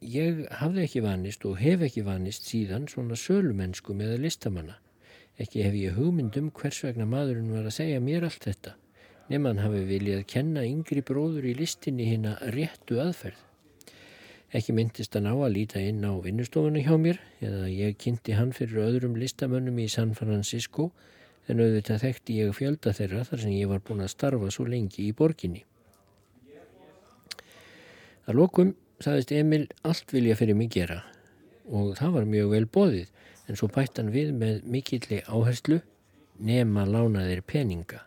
[0.00, 4.78] ég hafði ekki vanist og hef ekki vanist síðan svona sölumennsku með listamanna.
[5.40, 8.76] Ekki hef ég hugmyndum hvers vegna maðurinn var að segja mér allt þetta.
[9.30, 13.49] Nefn hafi viljað kenna yngri bróður í listinni hérna réttu aðferð.
[14.50, 18.50] Ekki myndist hann á að líta inn á vinnustofuna hjá mér eða ég kynnti hann
[18.50, 20.88] fyrir öðrum listamönnum í San Francisco
[21.46, 25.06] en auðvitað þekkti ég fjölda þeirra þar sem ég var búin að starfa svo lengi
[25.06, 25.62] í borginni.
[28.26, 30.98] Að lokum saðist Emil allt vilja fyrir mig gera
[31.70, 33.14] og það var mjög vel bóðið
[33.46, 35.78] en svo bætt hann við með mikilli áherslu
[36.42, 38.02] nema lánaðir peninga.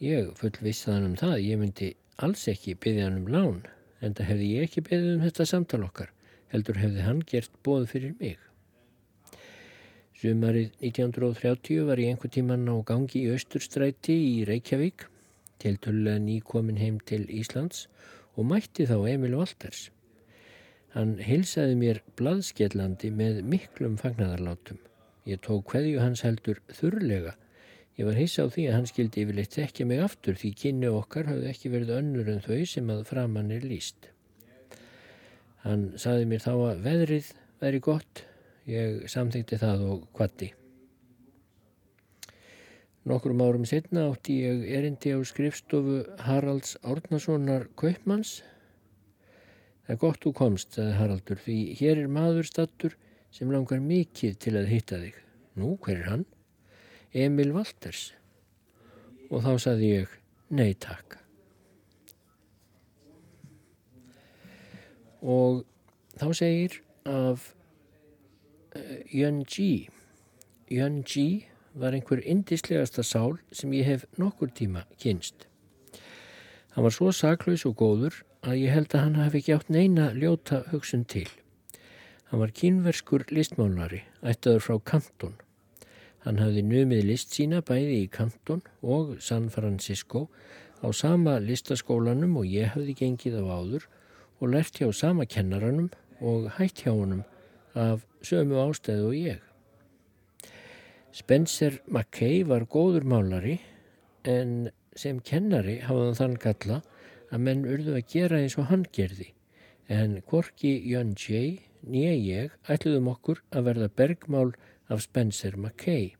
[0.00, 1.92] Ég fullvissaði hann um það, ég myndi
[2.24, 3.62] alls ekki byggja hann um lán
[4.02, 6.10] en það hefði ég ekki byggðið um þetta samtal okkar
[6.52, 8.36] heldur hefði hann gert bóð fyrir mig.
[10.20, 15.08] Sumarið 1930 var ég einhver tíman á gangi í Östurstræti í Reykjavík,
[15.62, 17.86] til tullega nýkomin heim til Íslands
[18.36, 19.88] og mætti þá Emil Walters.
[20.92, 24.80] Hann hilsaði mér bladskellandi með miklum fagnadarlátum.
[25.26, 27.36] Ég tók hverju hans heldur þurrlega.
[27.98, 31.28] Ég var hissa á því að hann skildi yfirleitt ekki mig aftur því kynni okkar
[31.28, 34.08] hafði ekki verið önnur en þau sem að framann er líst.
[35.62, 37.32] Hann saði mér þá að veðrið
[37.62, 38.24] væri gott
[38.70, 40.52] Ég samþýtti það og kvatti.
[43.10, 48.44] Nokkrum árum setna átti ég erindi á skrifstofu Haralds Árnasonar Kaupmanns.
[49.82, 52.94] Það er gott þú komst, sagði Haraldur, því hér er maður stattur
[53.34, 55.18] sem langar mikið til að hitta þig.
[55.58, 56.24] Nú, hver er hann?
[57.12, 58.12] Emil Walters.
[59.32, 60.14] Og þá sagði ég,
[60.52, 61.18] nei takk.
[65.22, 65.62] Og
[66.18, 67.52] þá segir af
[69.12, 69.88] Yun Ji.
[70.72, 75.46] Yun Ji var einhver indislegasta sál sem ég hef nokkur tíma kynst.
[76.72, 80.10] Hann var svo saklaus og góður að ég held að hann hafi ekki átt neina
[80.16, 81.28] ljóta hugsun til.
[82.30, 85.36] Hann var kínverskur listmálnari, ættaður frá Kanton.
[86.22, 90.28] Hann hafði numið list sína bæði í Kanton og San Francisco
[90.82, 93.88] á sama listaskólanum og ég hafði gengið á áður
[94.38, 95.90] og lært hjá sama kennaranum
[96.22, 97.24] og hætt hjá honum
[97.74, 99.42] af sömu ástæðu og ég.
[101.12, 103.58] Spencer Mackay var góður málari
[104.24, 106.80] en sem kennari hafði þann galla
[107.32, 109.32] að menn urðu að gera eins og hann gerði
[109.92, 111.58] en Gorki Jön J.
[111.82, 114.52] nýja ég ætluðum okkur að verða bergmál
[114.92, 116.12] af Spencer Mackay.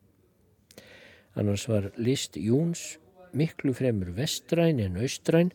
[1.37, 2.97] Annars var list Jóns
[3.33, 5.53] miklu fremur vestræn en austræn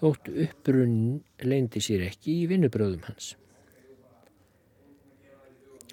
[0.00, 3.34] þótt uppbrunnin leindi sér ekki í vinnubröðum hans.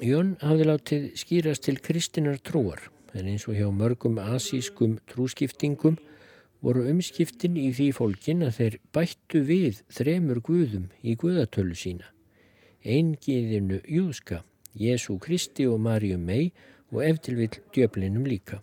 [0.01, 5.99] Jón hafði látið skýrast til kristinar trúar en eins og hjá mörgum asískum trúskiptingum
[6.61, 12.07] voru umskiptin í því fólkin að þeir bættu við þremur guðum í guðatölu sína.
[12.81, 14.41] Eingiðinu Júðska,
[14.77, 16.51] Jésu Kristi og Marju mei
[16.91, 18.61] og eftirvill djöflinum líka.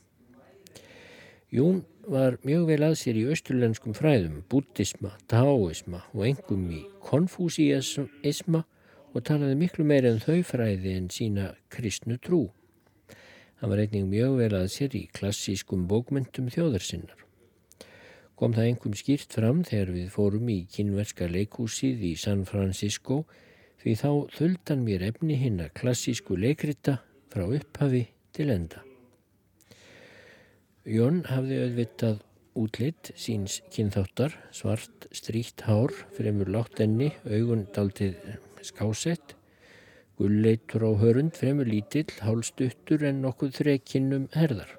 [1.52, 8.64] Jún var mjög vel að sér í austurlenskum fræðum, buddhisma, taoisma og engum í konfúsíasma
[9.14, 12.48] og talaði miklu meira en þau fræði en sína kristnu trú.
[13.60, 17.24] Hann var einnig mjög vel að sér í klassískum bókmyndum þjóðarsinnar.
[18.38, 23.24] Kom það engum skýrt fram þegar við fórum í kynverska leikúsið í San Francisco
[23.82, 26.98] því þá þuldan mér efni hinn að klassísku leikrita
[27.32, 28.06] frá upphafi
[28.36, 28.82] til enda.
[30.88, 32.22] Jón hafði auðvitað
[32.58, 38.16] útlitt síns kynþáttar, svart, stríkt hár, fremur látt enni, augun daldið
[38.66, 39.36] skásett,
[40.18, 44.72] gulleitur á hörund, fremur lítill, hálstuttur en nokkuð þrekinnum herðar.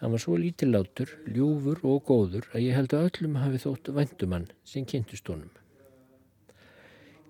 [0.00, 4.50] Hann var svo lítillátur, ljúfur og góður að ég held að öllum hafi þótt vandumann
[4.66, 5.52] sem kynntust honum.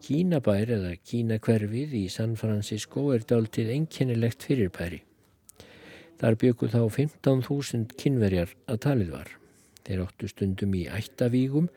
[0.05, 5.03] Kínabær eða Kínakverfið í San Francisco er daldið einkennilegt fyrirbæri.
[6.21, 9.29] Þar byggu þá 15.000 kynverjar að talið var.
[9.85, 11.69] Þeir óttu stundum í ættavígum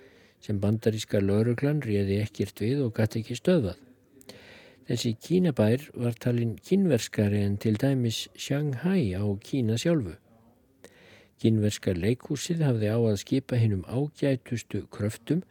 [0.43, 3.77] sem bandaríska lauruglan réði ekkert við og gæti ekki stöðað.
[4.89, 10.15] Þessi Kínabær var talinn kynverskari en til dæmis Shanghai á Kína sjálfu.
[11.39, 15.43] Kynverska leikhúsið hafði á að skipa hinn um ágætustu kröftum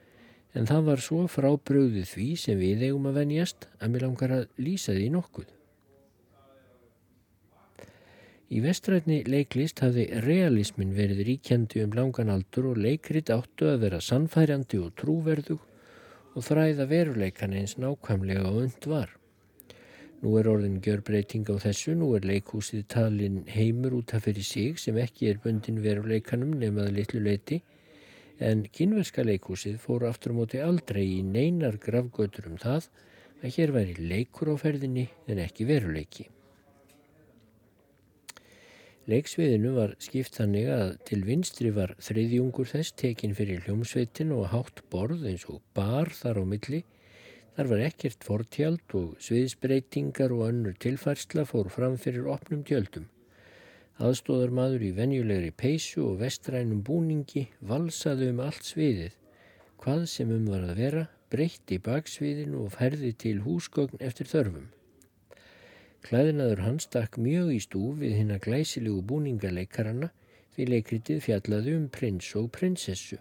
[0.57, 4.45] en það var svo frábröðið því sem við eigum að venjast að mér langar að
[4.63, 5.49] lýsa því nokkuð.
[8.49, 14.01] Í vestrætni leiklist hafði realismin verið ríkjandi um langan aldur og leikrit áttu að vera
[14.01, 15.67] sannfærandi og trúverðug
[16.33, 19.13] og þræða veruleikan eins nákvæmlega og und var.
[20.23, 24.81] Nú er orðin gjörbreyting á þessu, nú er leikhúsið talin heimur út af fyrir sig
[24.81, 27.61] sem ekki er bundin veruleikanum nefnaði litlu leiti
[28.39, 32.89] en kynverska leikhúsið fóru aftur móti aldrei í neinar gravgötur um það
[33.43, 36.29] að hér væri leikur á ferðinni en ekki veruleiki.
[39.09, 44.83] Leiksviðinu var skipt þannig að til vinstri var þriðjungur þess tekin fyrir hljómsveitin og hátt
[44.93, 46.83] borð eins og bar þar á milli.
[47.57, 53.09] Þar var ekkert fortjald og sviðsbreytingar og önnur tilfærsla fór fram fyrir opnum tjöldum.
[53.99, 59.17] Aðstóðar maður í venjulegri peysu og vestrænum búningi valsaði um allt sviðið.
[59.83, 61.03] Hvað sem um var að vera
[61.35, 64.69] breytti baksviðinu og færði til húsgögn eftir þörfum.
[66.07, 70.13] Klæðinaður hans stakk mjög í stúf við hinn að glæsilegu búningaleikarana
[70.55, 73.19] því leikritið fjallaði um prins og prinsessu.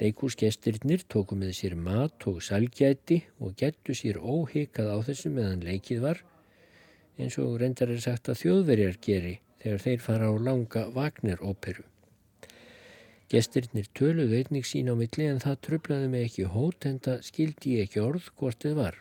[0.00, 6.00] Leikúsgestirnir tóku með sér mat og salgjæti og gettu sér óhikað á þessu meðan leikið
[6.08, 6.24] var
[7.18, 11.84] eins og reyndar er sagt að þjóðverjar geri þegar þeir fara á langa Wagner-óperu.
[13.32, 17.76] Gestirnir töluðu einnig sín á milli en það tröflaði mig ekki hót en það skildi
[17.78, 18.98] ég ekki orð hvort þið var.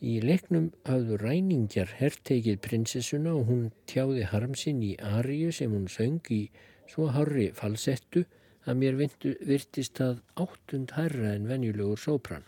[0.00, 6.22] Í leiknum hafðu ræningar herrteikið prinsessuna og hún tjáði harmsinn í Aríu sem hún söng
[6.32, 6.44] í
[6.88, 8.24] svo harri falsettu
[8.64, 12.46] að mér virtist að áttund herra en venjulegur sópran.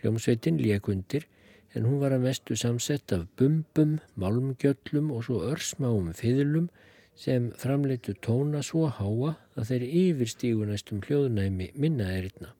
[0.00, 1.28] Hljómsveitin lékundir
[1.76, 6.70] en hún var að mestu samsett af bumbum, malmgjöllum og svo örsmáum fiðlum
[7.16, 12.54] sem framleitu tóna svo háa að þeir yfirstígu næstum hljóðnæmi minna eritna.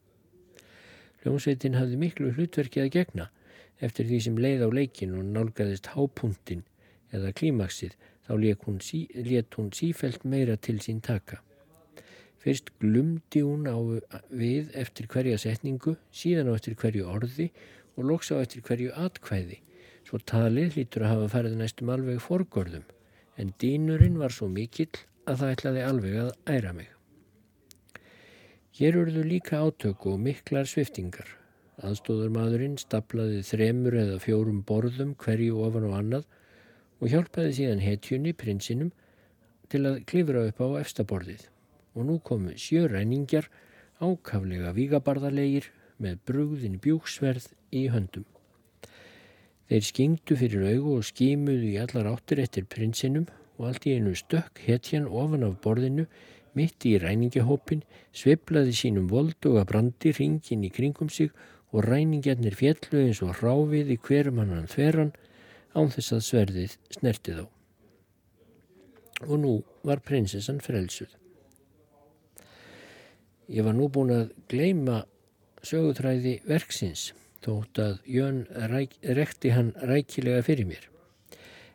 [1.23, 3.31] Hljómsveitin hafði miklu hlutverki að gegna
[3.77, 6.63] Eftir því sem leið á leikin og nálgæðist hápuntin
[7.13, 7.93] eða klímaksið
[8.25, 9.05] þá let hún, sí,
[9.55, 11.43] hún sífelt meira til sín taka.
[12.41, 13.77] Fyrst glumdi hún á
[14.33, 17.51] við eftir hverja setningu, síðan á eftir hverju orði
[17.97, 19.61] og loks á eftir hverju atkvæði.
[20.07, 22.85] Svo talið hlýtur að hafa farið næstum alveg forgörðum
[23.37, 24.93] en dýnurinn var svo mikill
[25.27, 26.87] að það ætlaði alveg að æra mig.
[28.77, 31.27] Hér eruðu líka átöku og miklar sviftingar.
[31.81, 36.27] Aðstóðarmadurinn staplaði þremur eða fjórum borðum hverju ofan og annað
[36.97, 38.91] og hjálpaði síðan hetjunni, prinsinum,
[39.69, 41.43] til að klifra upp á efstaborðið.
[41.97, 43.49] Og nú komu sjöræningjar,
[44.01, 45.69] ákaflega vígabarðarlegir
[46.03, 48.25] með brugðin bjúksverð í höndum.
[49.67, 53.27] Þeir skingdu fyrir augu og skímuðu í allar áttir eftir prinsinum
[53.57, 56.05] og allt í einu stökk hetjan ofan af borðinu
[56.57, 57.83] mitt í ræningahópin,
[58.15, 61.33] sveiblaði sínum volduga brandi ringin í kringum sig
[61.73, 65.13] og ræningjarnir fjallu eins og ráfið í hverjum annan þveran
[65.75, 67.45] án þess að sverðið snerti þá.
[69.27, 69.53] Og nú
[69.85, 71.11] var prinsessan frelsuð.
[73.47, 75.01] Ég var nú búin að gleima
[75.67, 77.11] sögutræði verksins
[77.43, 78.41] þótt að Jön
[78.71, 80.87] ræk, rekti hann rækilega fyrir mér.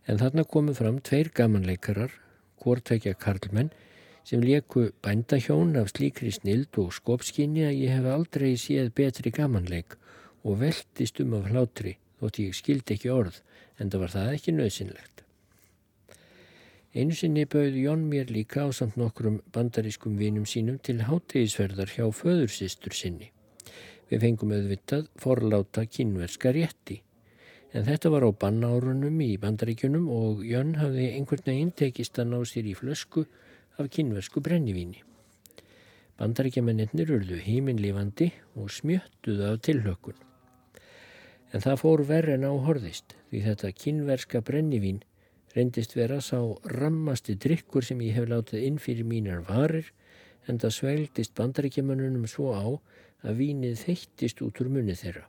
[0.08, 2.12] En þarna komu fram tveir gamanleikarar,
[2.62, 3.70] hvortækja karlmenn,
[4.24, 9.96] sem leku bændahjón af slíkri snild og skopskinni að ég hef aldrei séð betri gamanleik
[10.44, 13.42] og veltist um af hlátri þótt ég skildi ekki orð
[13.78, 15.24] en það var það ekki nöðsynlegt.
[16.92, 22.04] Einu sinni bauð Jón mér líka á samt nokkrum bandarískum vinum sínum til háttegisverðar hjá
[22.12, 23.32] föðursistur sinni.
[24.12, 26.98] Við fengum auðvitað forláta kynverska rétti.
[27.72, 32.42] En þetta var á bannárunum í bandaríkjunum og Jón hafði einhvern veginn tekist að ná
[32.44, 33.24] sér í flösku
[33.80, 35.00] af kynversku brennivíni.
[36.20, 38.28] Bandaríkjamennir urðu heiminlifandi
[38.60, 40.20] og smjöttuðu af tilhökun.
[41.56, 45.00] En það fór verð en á horðist því þetta kynverska brennivín
[45.56, 46.36] reyndist vera sá
[46.68, 49.88] rammasti drikkur sem ég hef látið inn fyrir mínar varir
[50.44, 52.68] en það svelgdist bandaríkjamennunum svo á
[53.22, 55.26] að vínið þeittist út úr munni þeirra.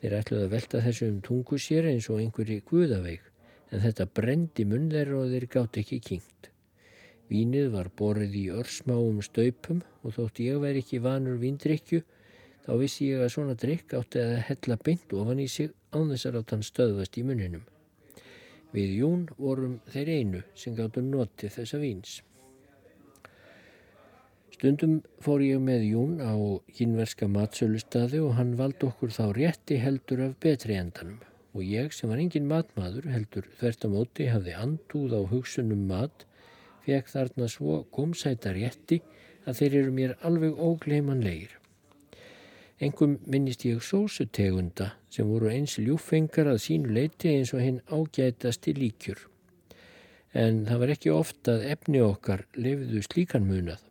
[0.00, 3.30] Þeir ætluði að velta þessu um tungu sér eins og einhverji guðaveik
[3.72, 6.50] en þetta brendi munn þeirra og þeir gátt ekki kynkt.
[7.30, 12.02] Vínið var borið í örsmáum staupum og þótt ég væri ekki vanur víndrikju
[12.64, 16.28] Þá vissi ég að svona drikk átti að hella beint ofan í sig án þess
[16.28, 17.64] að rátt hann stöðvast í muninum.
[18.72, 22.14] Við Jún vorum þeir einu sem gáttu notið þessa víns.
[24.64, 26.32] Stundum fór ég með Jún á
[26.72, 31.18] kynverska matsölustadi og hann valdi okkur þá rétti heldur af betri endanum
[31.52, 36.24] og ég sem var engin matmaður heldur þvert á móti hafði andúð á hugsunum mat
[36.88, 39.02] fekk þarna svo gómsæta rétti
[39.44, 41.52] að þeir eru mér alveg ógleimanlegir.
[42.80, 48.80] Engum minnist ég sósutegunda sem voru eins ljúfengar að sínu leiti eins og hinn ágætasti
[48.80, 49.26] líkjur.
[50.32, 53.90] En það var ekki ofta að efni okkar lefðu slíkan munað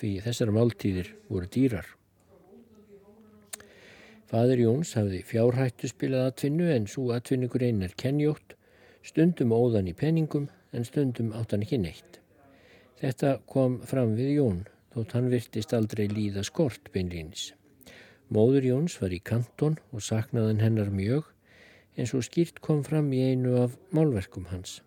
[0.00, 1.88] því þessar máltíðir voru dýrar.
[4.30, 8.54] Fadur Jóns hafði fjárhættu spilað atvinnu en svo atvinningur einn er kenjótt,
[9.02, 12.20] stundum óðan í penningum en stundum átt hann ekki neitt.
[13.00, 14.60] Þetta kom fram við Jón
[14.94, 17.50] þótt hann virtist aldrei líða skort beinlýnis.
[18.30, 21.26] Móður Jóns var í kanton og saknaðan hennar mjög
[21.98, 24.78] eins og skýrt kom fram í einu af málverkum hans.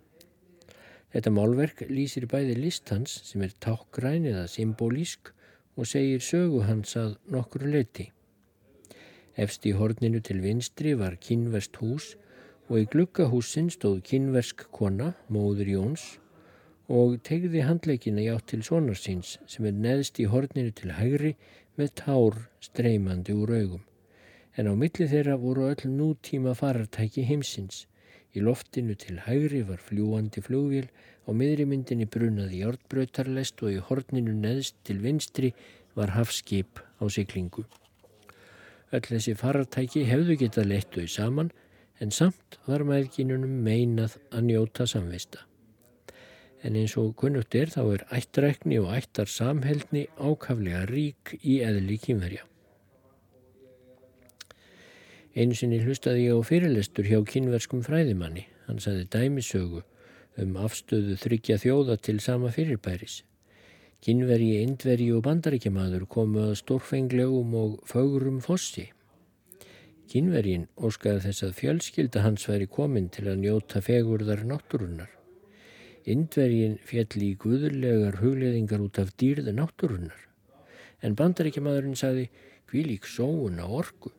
[1.13, 5.29] Þetta málverk lýsir bæði list hans sem er tákgræn eða symbolísk
[5.77, 8.07] og segir sögu hans að nokkru leiti.
[9.37, 12.15] Efst í horninu til vinstri var kynverst hús
[12.69, 16.03] og í glukkahúsin stóð kynversk kona, móður Jóns,
[16.89, 21.33] og tegði handleikina játt til sonarsins sem er neðst í horninu til hægri
[21.77, 23.83] með tár streymandi úr augum.
[24.57, 27.87] En á milli þeirra voru öll nútíma farartæki heimsins.
[28.33, 30.89] Í loftinu til hægri var fljúandi flugvél,
[31.27, 35.53] á miðri myndinni brunaði hjártbröytarlest og í horninu neðst til vinstri
[35.93, 37.67] var hafskip á syklingu.
[38.93, 41.53] Öll þessi farartæki hefðu getað lettuði saman
[42.01, 45.45] en samt var mæðginunum meinað að njóta samvista
[46.63, 51.99] en eins og kunnugt er þá er ættrækni og ættar samheldni ákaflega rík í eðli
[51.99, 52.47] kynverja.
[55.33, 58.43] Einu sinni hlustaði ég á fyrirlestur hjá kynverskum fræðimanni.
[58.67, 59.81] Hann saði dæmisögu
[60.37, 63.23] um afstöðu þryggja þjóða til sama fyrirbæris.
[64.03, 68.89] Kynverji, indverji og bandaríkjamaður komu að stórfenglegum og fögurum fossi.
[70.11, 75.09] Kynverjin óskaði þess að fjölskylda hans væri komin til að njóta fegurðar náttúrunnar.
[76.05, 80.27] Indvergin fjall í guðurlegar hugleðingar út af dýrða náttúrunnar.
[81.01, 82.27] En bandaríkjamadurinn saði
[82.69, 84.13] kvílík sóun á orgu.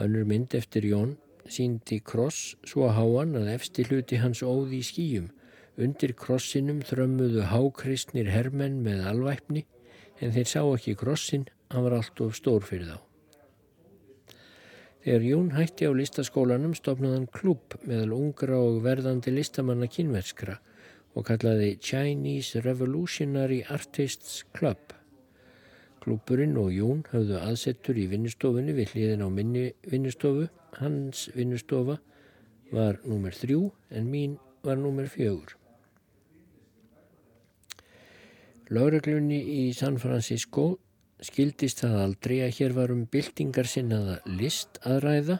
[0.00, 1.18] Önnur mynd eftir Jón
[1.50, 5.28] síndi kross svo háan að efsti hluti hans óði í skýjum.
[5.80, 9.66] Undir krossinum þrömmuðu hákristnir hermenn með alvæpni
[10.20, 12.98] en þeir sá ekki krossin, hann var allt of stór fyrir þá.
[15.04, 20.58] Þegar Jón hætti á listaskólanum stopnaði hann klubb meðal ungra og verðandi listamanna kynverskra
[21.16, 24.92] og kallaði Chinese Revolutionary Artists Club.
[26.00, 30.46] Klubburinn og Jón hafðu aðsettur í vinnustofunni við hliðin á minni vinnustofu.
[30.80, 31.98] Hans vinnustofa
[32.72, 35.56] var númer þrjú en mín var númer fjögur.
[38.70, 40.78] Láreglunni í San Francisco
[41.20, 45.38] skildist það aldrei að hér var um byltingar sinnaða list að ræða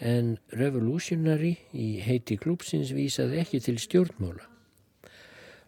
[0.00, 4.53] en revolutionary í heiti klúpsins vísaði ekki til stjórnmála.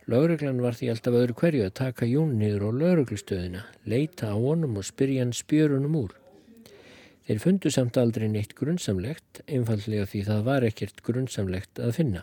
[0.07, 4.77] Láreglan var því alltaf öðru hverju að taka Jón niður á lauruglustöðina, leita á honum
[4.79, 6.13] og spyrja hann spjörunum úr.
[7.27, 12.23] Þeir fundu samt aldrei neitt grunnsamlegt, einfallega því það var ekkert grunnsamlegt að finna.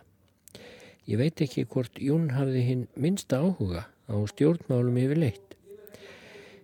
[1.11, 5.57] Ég veit ekki hvort Jún hafði hinn minsta áhuga á stjórnmálum yfir leitt.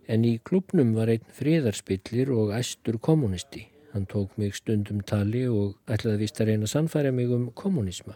[0.07, 3.65] En í klubnum var einn fríðarspillir og æstur kommunisti.
[3.91, 8.15] Hann tók mig stundum tali og ætlaði vist að reyna að sannfæra mig um kommunisma.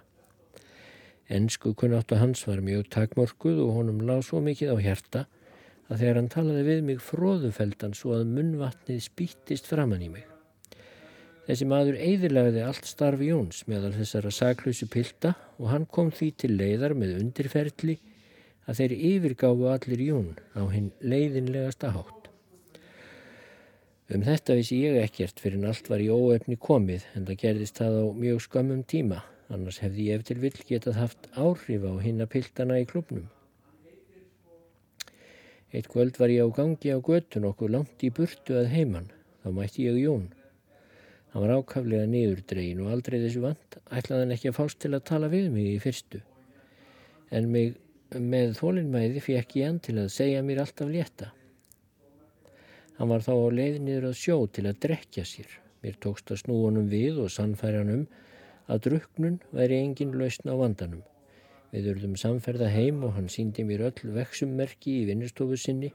[1.33, 5.21] Ensku kunnáttu hans var mjög takmorkuð og honum lág svo mikið á hjarta
[5.89, 10.27] að þegar hann talaði við mig fróðufeldan svo að munnvatnið spýttist framann í mig.
[11.47, 16.53] Þessi maður eiðilagði allt starfi Jóns meðal þessara saklausu pilda og hann kom því til
[16.53, 17.97] leiðar með undirferðli
[18.69, 22.29] að þeir yfirgáfu allir Jón á hinn leiðinlegasta hátt.
[24.13, 27.81] Um þetta vissi ég ekkert fyrir en allt var í óefni komið en það gerðist
[27.81, 29.23] það á mjög skömmum tíma
[29.53, 33.27] annars hefði ég eftir vill getað haft áhrif á hinn að piltana í klubnum.
[35.73, 39.07] Eitt kvöld var ég á gangi á göttun okkur langt í burtu að heiman,
[39.41, 40.27] þá mætti ég Jón.
[41.33, 45.07] Hann var ákaflega niðurdregin og aldrei þessu vant ætlaði hann ekki að fást til að
[45.09, 46.21] tala við mig í fyrstu.
[47.33, 47.73] En mig
[48.13, 51.31] með þólinnmæði fekk ég hann til að segja mér alltaf létta.
[52.99, 55.49] Hann var þá á leið niður að sjó til að drekja sér.
[55.81, 58.05] Mér tókst að snú honum við og sannfæra hann um
[58.67, 61.03] að druknun væri engin lausn á vandanum.
[61.73, 65.93] Við urðum samferða heim og hann síndi mér öll vexummerki í vinnustofu sinni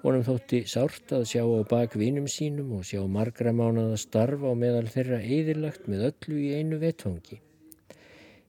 [0.00, 4.56] Honum þótti sárt að sjá á bak vinum sínum og sjá margra mánada starf á
[4.56, 7.36] meðal þeirra eðirlagt með öllu í einu vetfangi.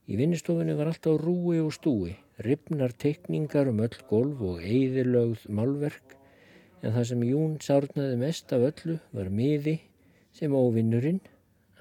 [0.08, 2.14] Í vinnustofunni var allt á rúi og stúi,
[2.48, 6.16] ripnar tekningar um öll golf og eðirlögð málverk,
[6.80, 9.76] en það sem Jún sárnaði mest af öllu var miði
[10.32, 11.20] sem óvinnurinn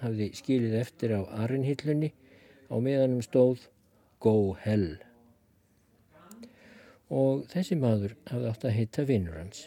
[0.02, 2.10] hafði skilið eftir á arinhillunni
[2.70, 3.68] á meðanum stóð
[4.20, 5.00] Go Hell
[7.10, 9.64] og þessi maður hafði átt að heita vinnur hans.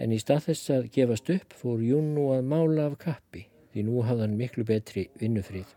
[0.00, 3.84] En í stað þess að gefast upp fór Jún nú að mála af kappi því
[3.84, 5.68] nú hafði hann miklu betri vinnufrið.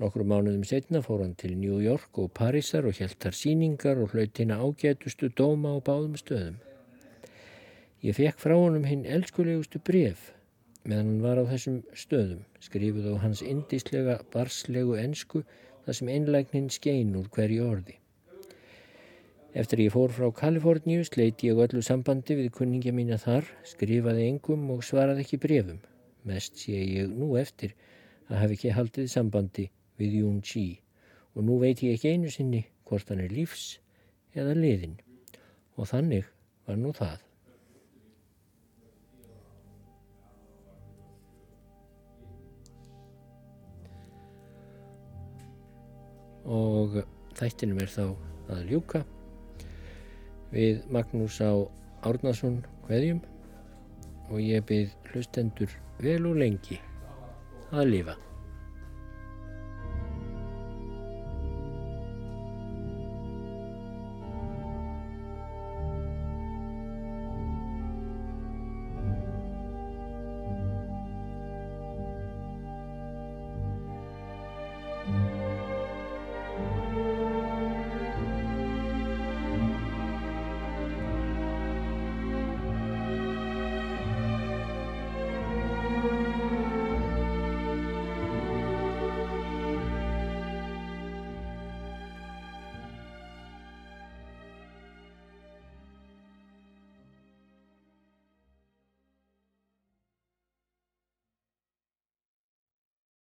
[0.00, 4.14] Nokkru mánuðum setna fór hann til New York og Parísar og helt þar síningar og
[4.14, 6.60] hlaut hérna ágætustu dóma á báðum stöðum.
[8.00, 10.30] Ég fekk frá honum hinn elskulegustu bref
[10.84, 15.42] meðan hann var á þessum stöðum, skrifuð á hans indíslega barslegu ensku
[15.84, 17.96] þar sem einlægnin skein úr hverju orði.
[19.50, 24.68] Eftir ég fór frá Kaliforníu sleiti ég öllu sambandi við kunningja mína þar, skrifaði engum
[24.70, 25.80] og svaraði ekki brefum.
[26.22, 27.74] Mest sé ég nú eftir
[28.28, 29.66] að hafi ekki haldið sambandi
[29.98, 30.66] við Jún Chi
[31.34, 33.80] og nú veit ég ekki einu sinni hvort hann er lífs
[34.38, 35.00] eða liðin
[35.76, 36.30] og þannig
[36.68, 37.18] var nú það.
[46.44, 47.00] Og
[47.38, 48.04] þættinum er þá
[48.50, 49.02] að ljúka
[50.50, 51.52] við Magnús á
[52.06, 53.20] Árnason hveðjum
[54.30, 56.80] og ég byrð hlustendur vel og lengi
[57.70, 58.16] að lifa.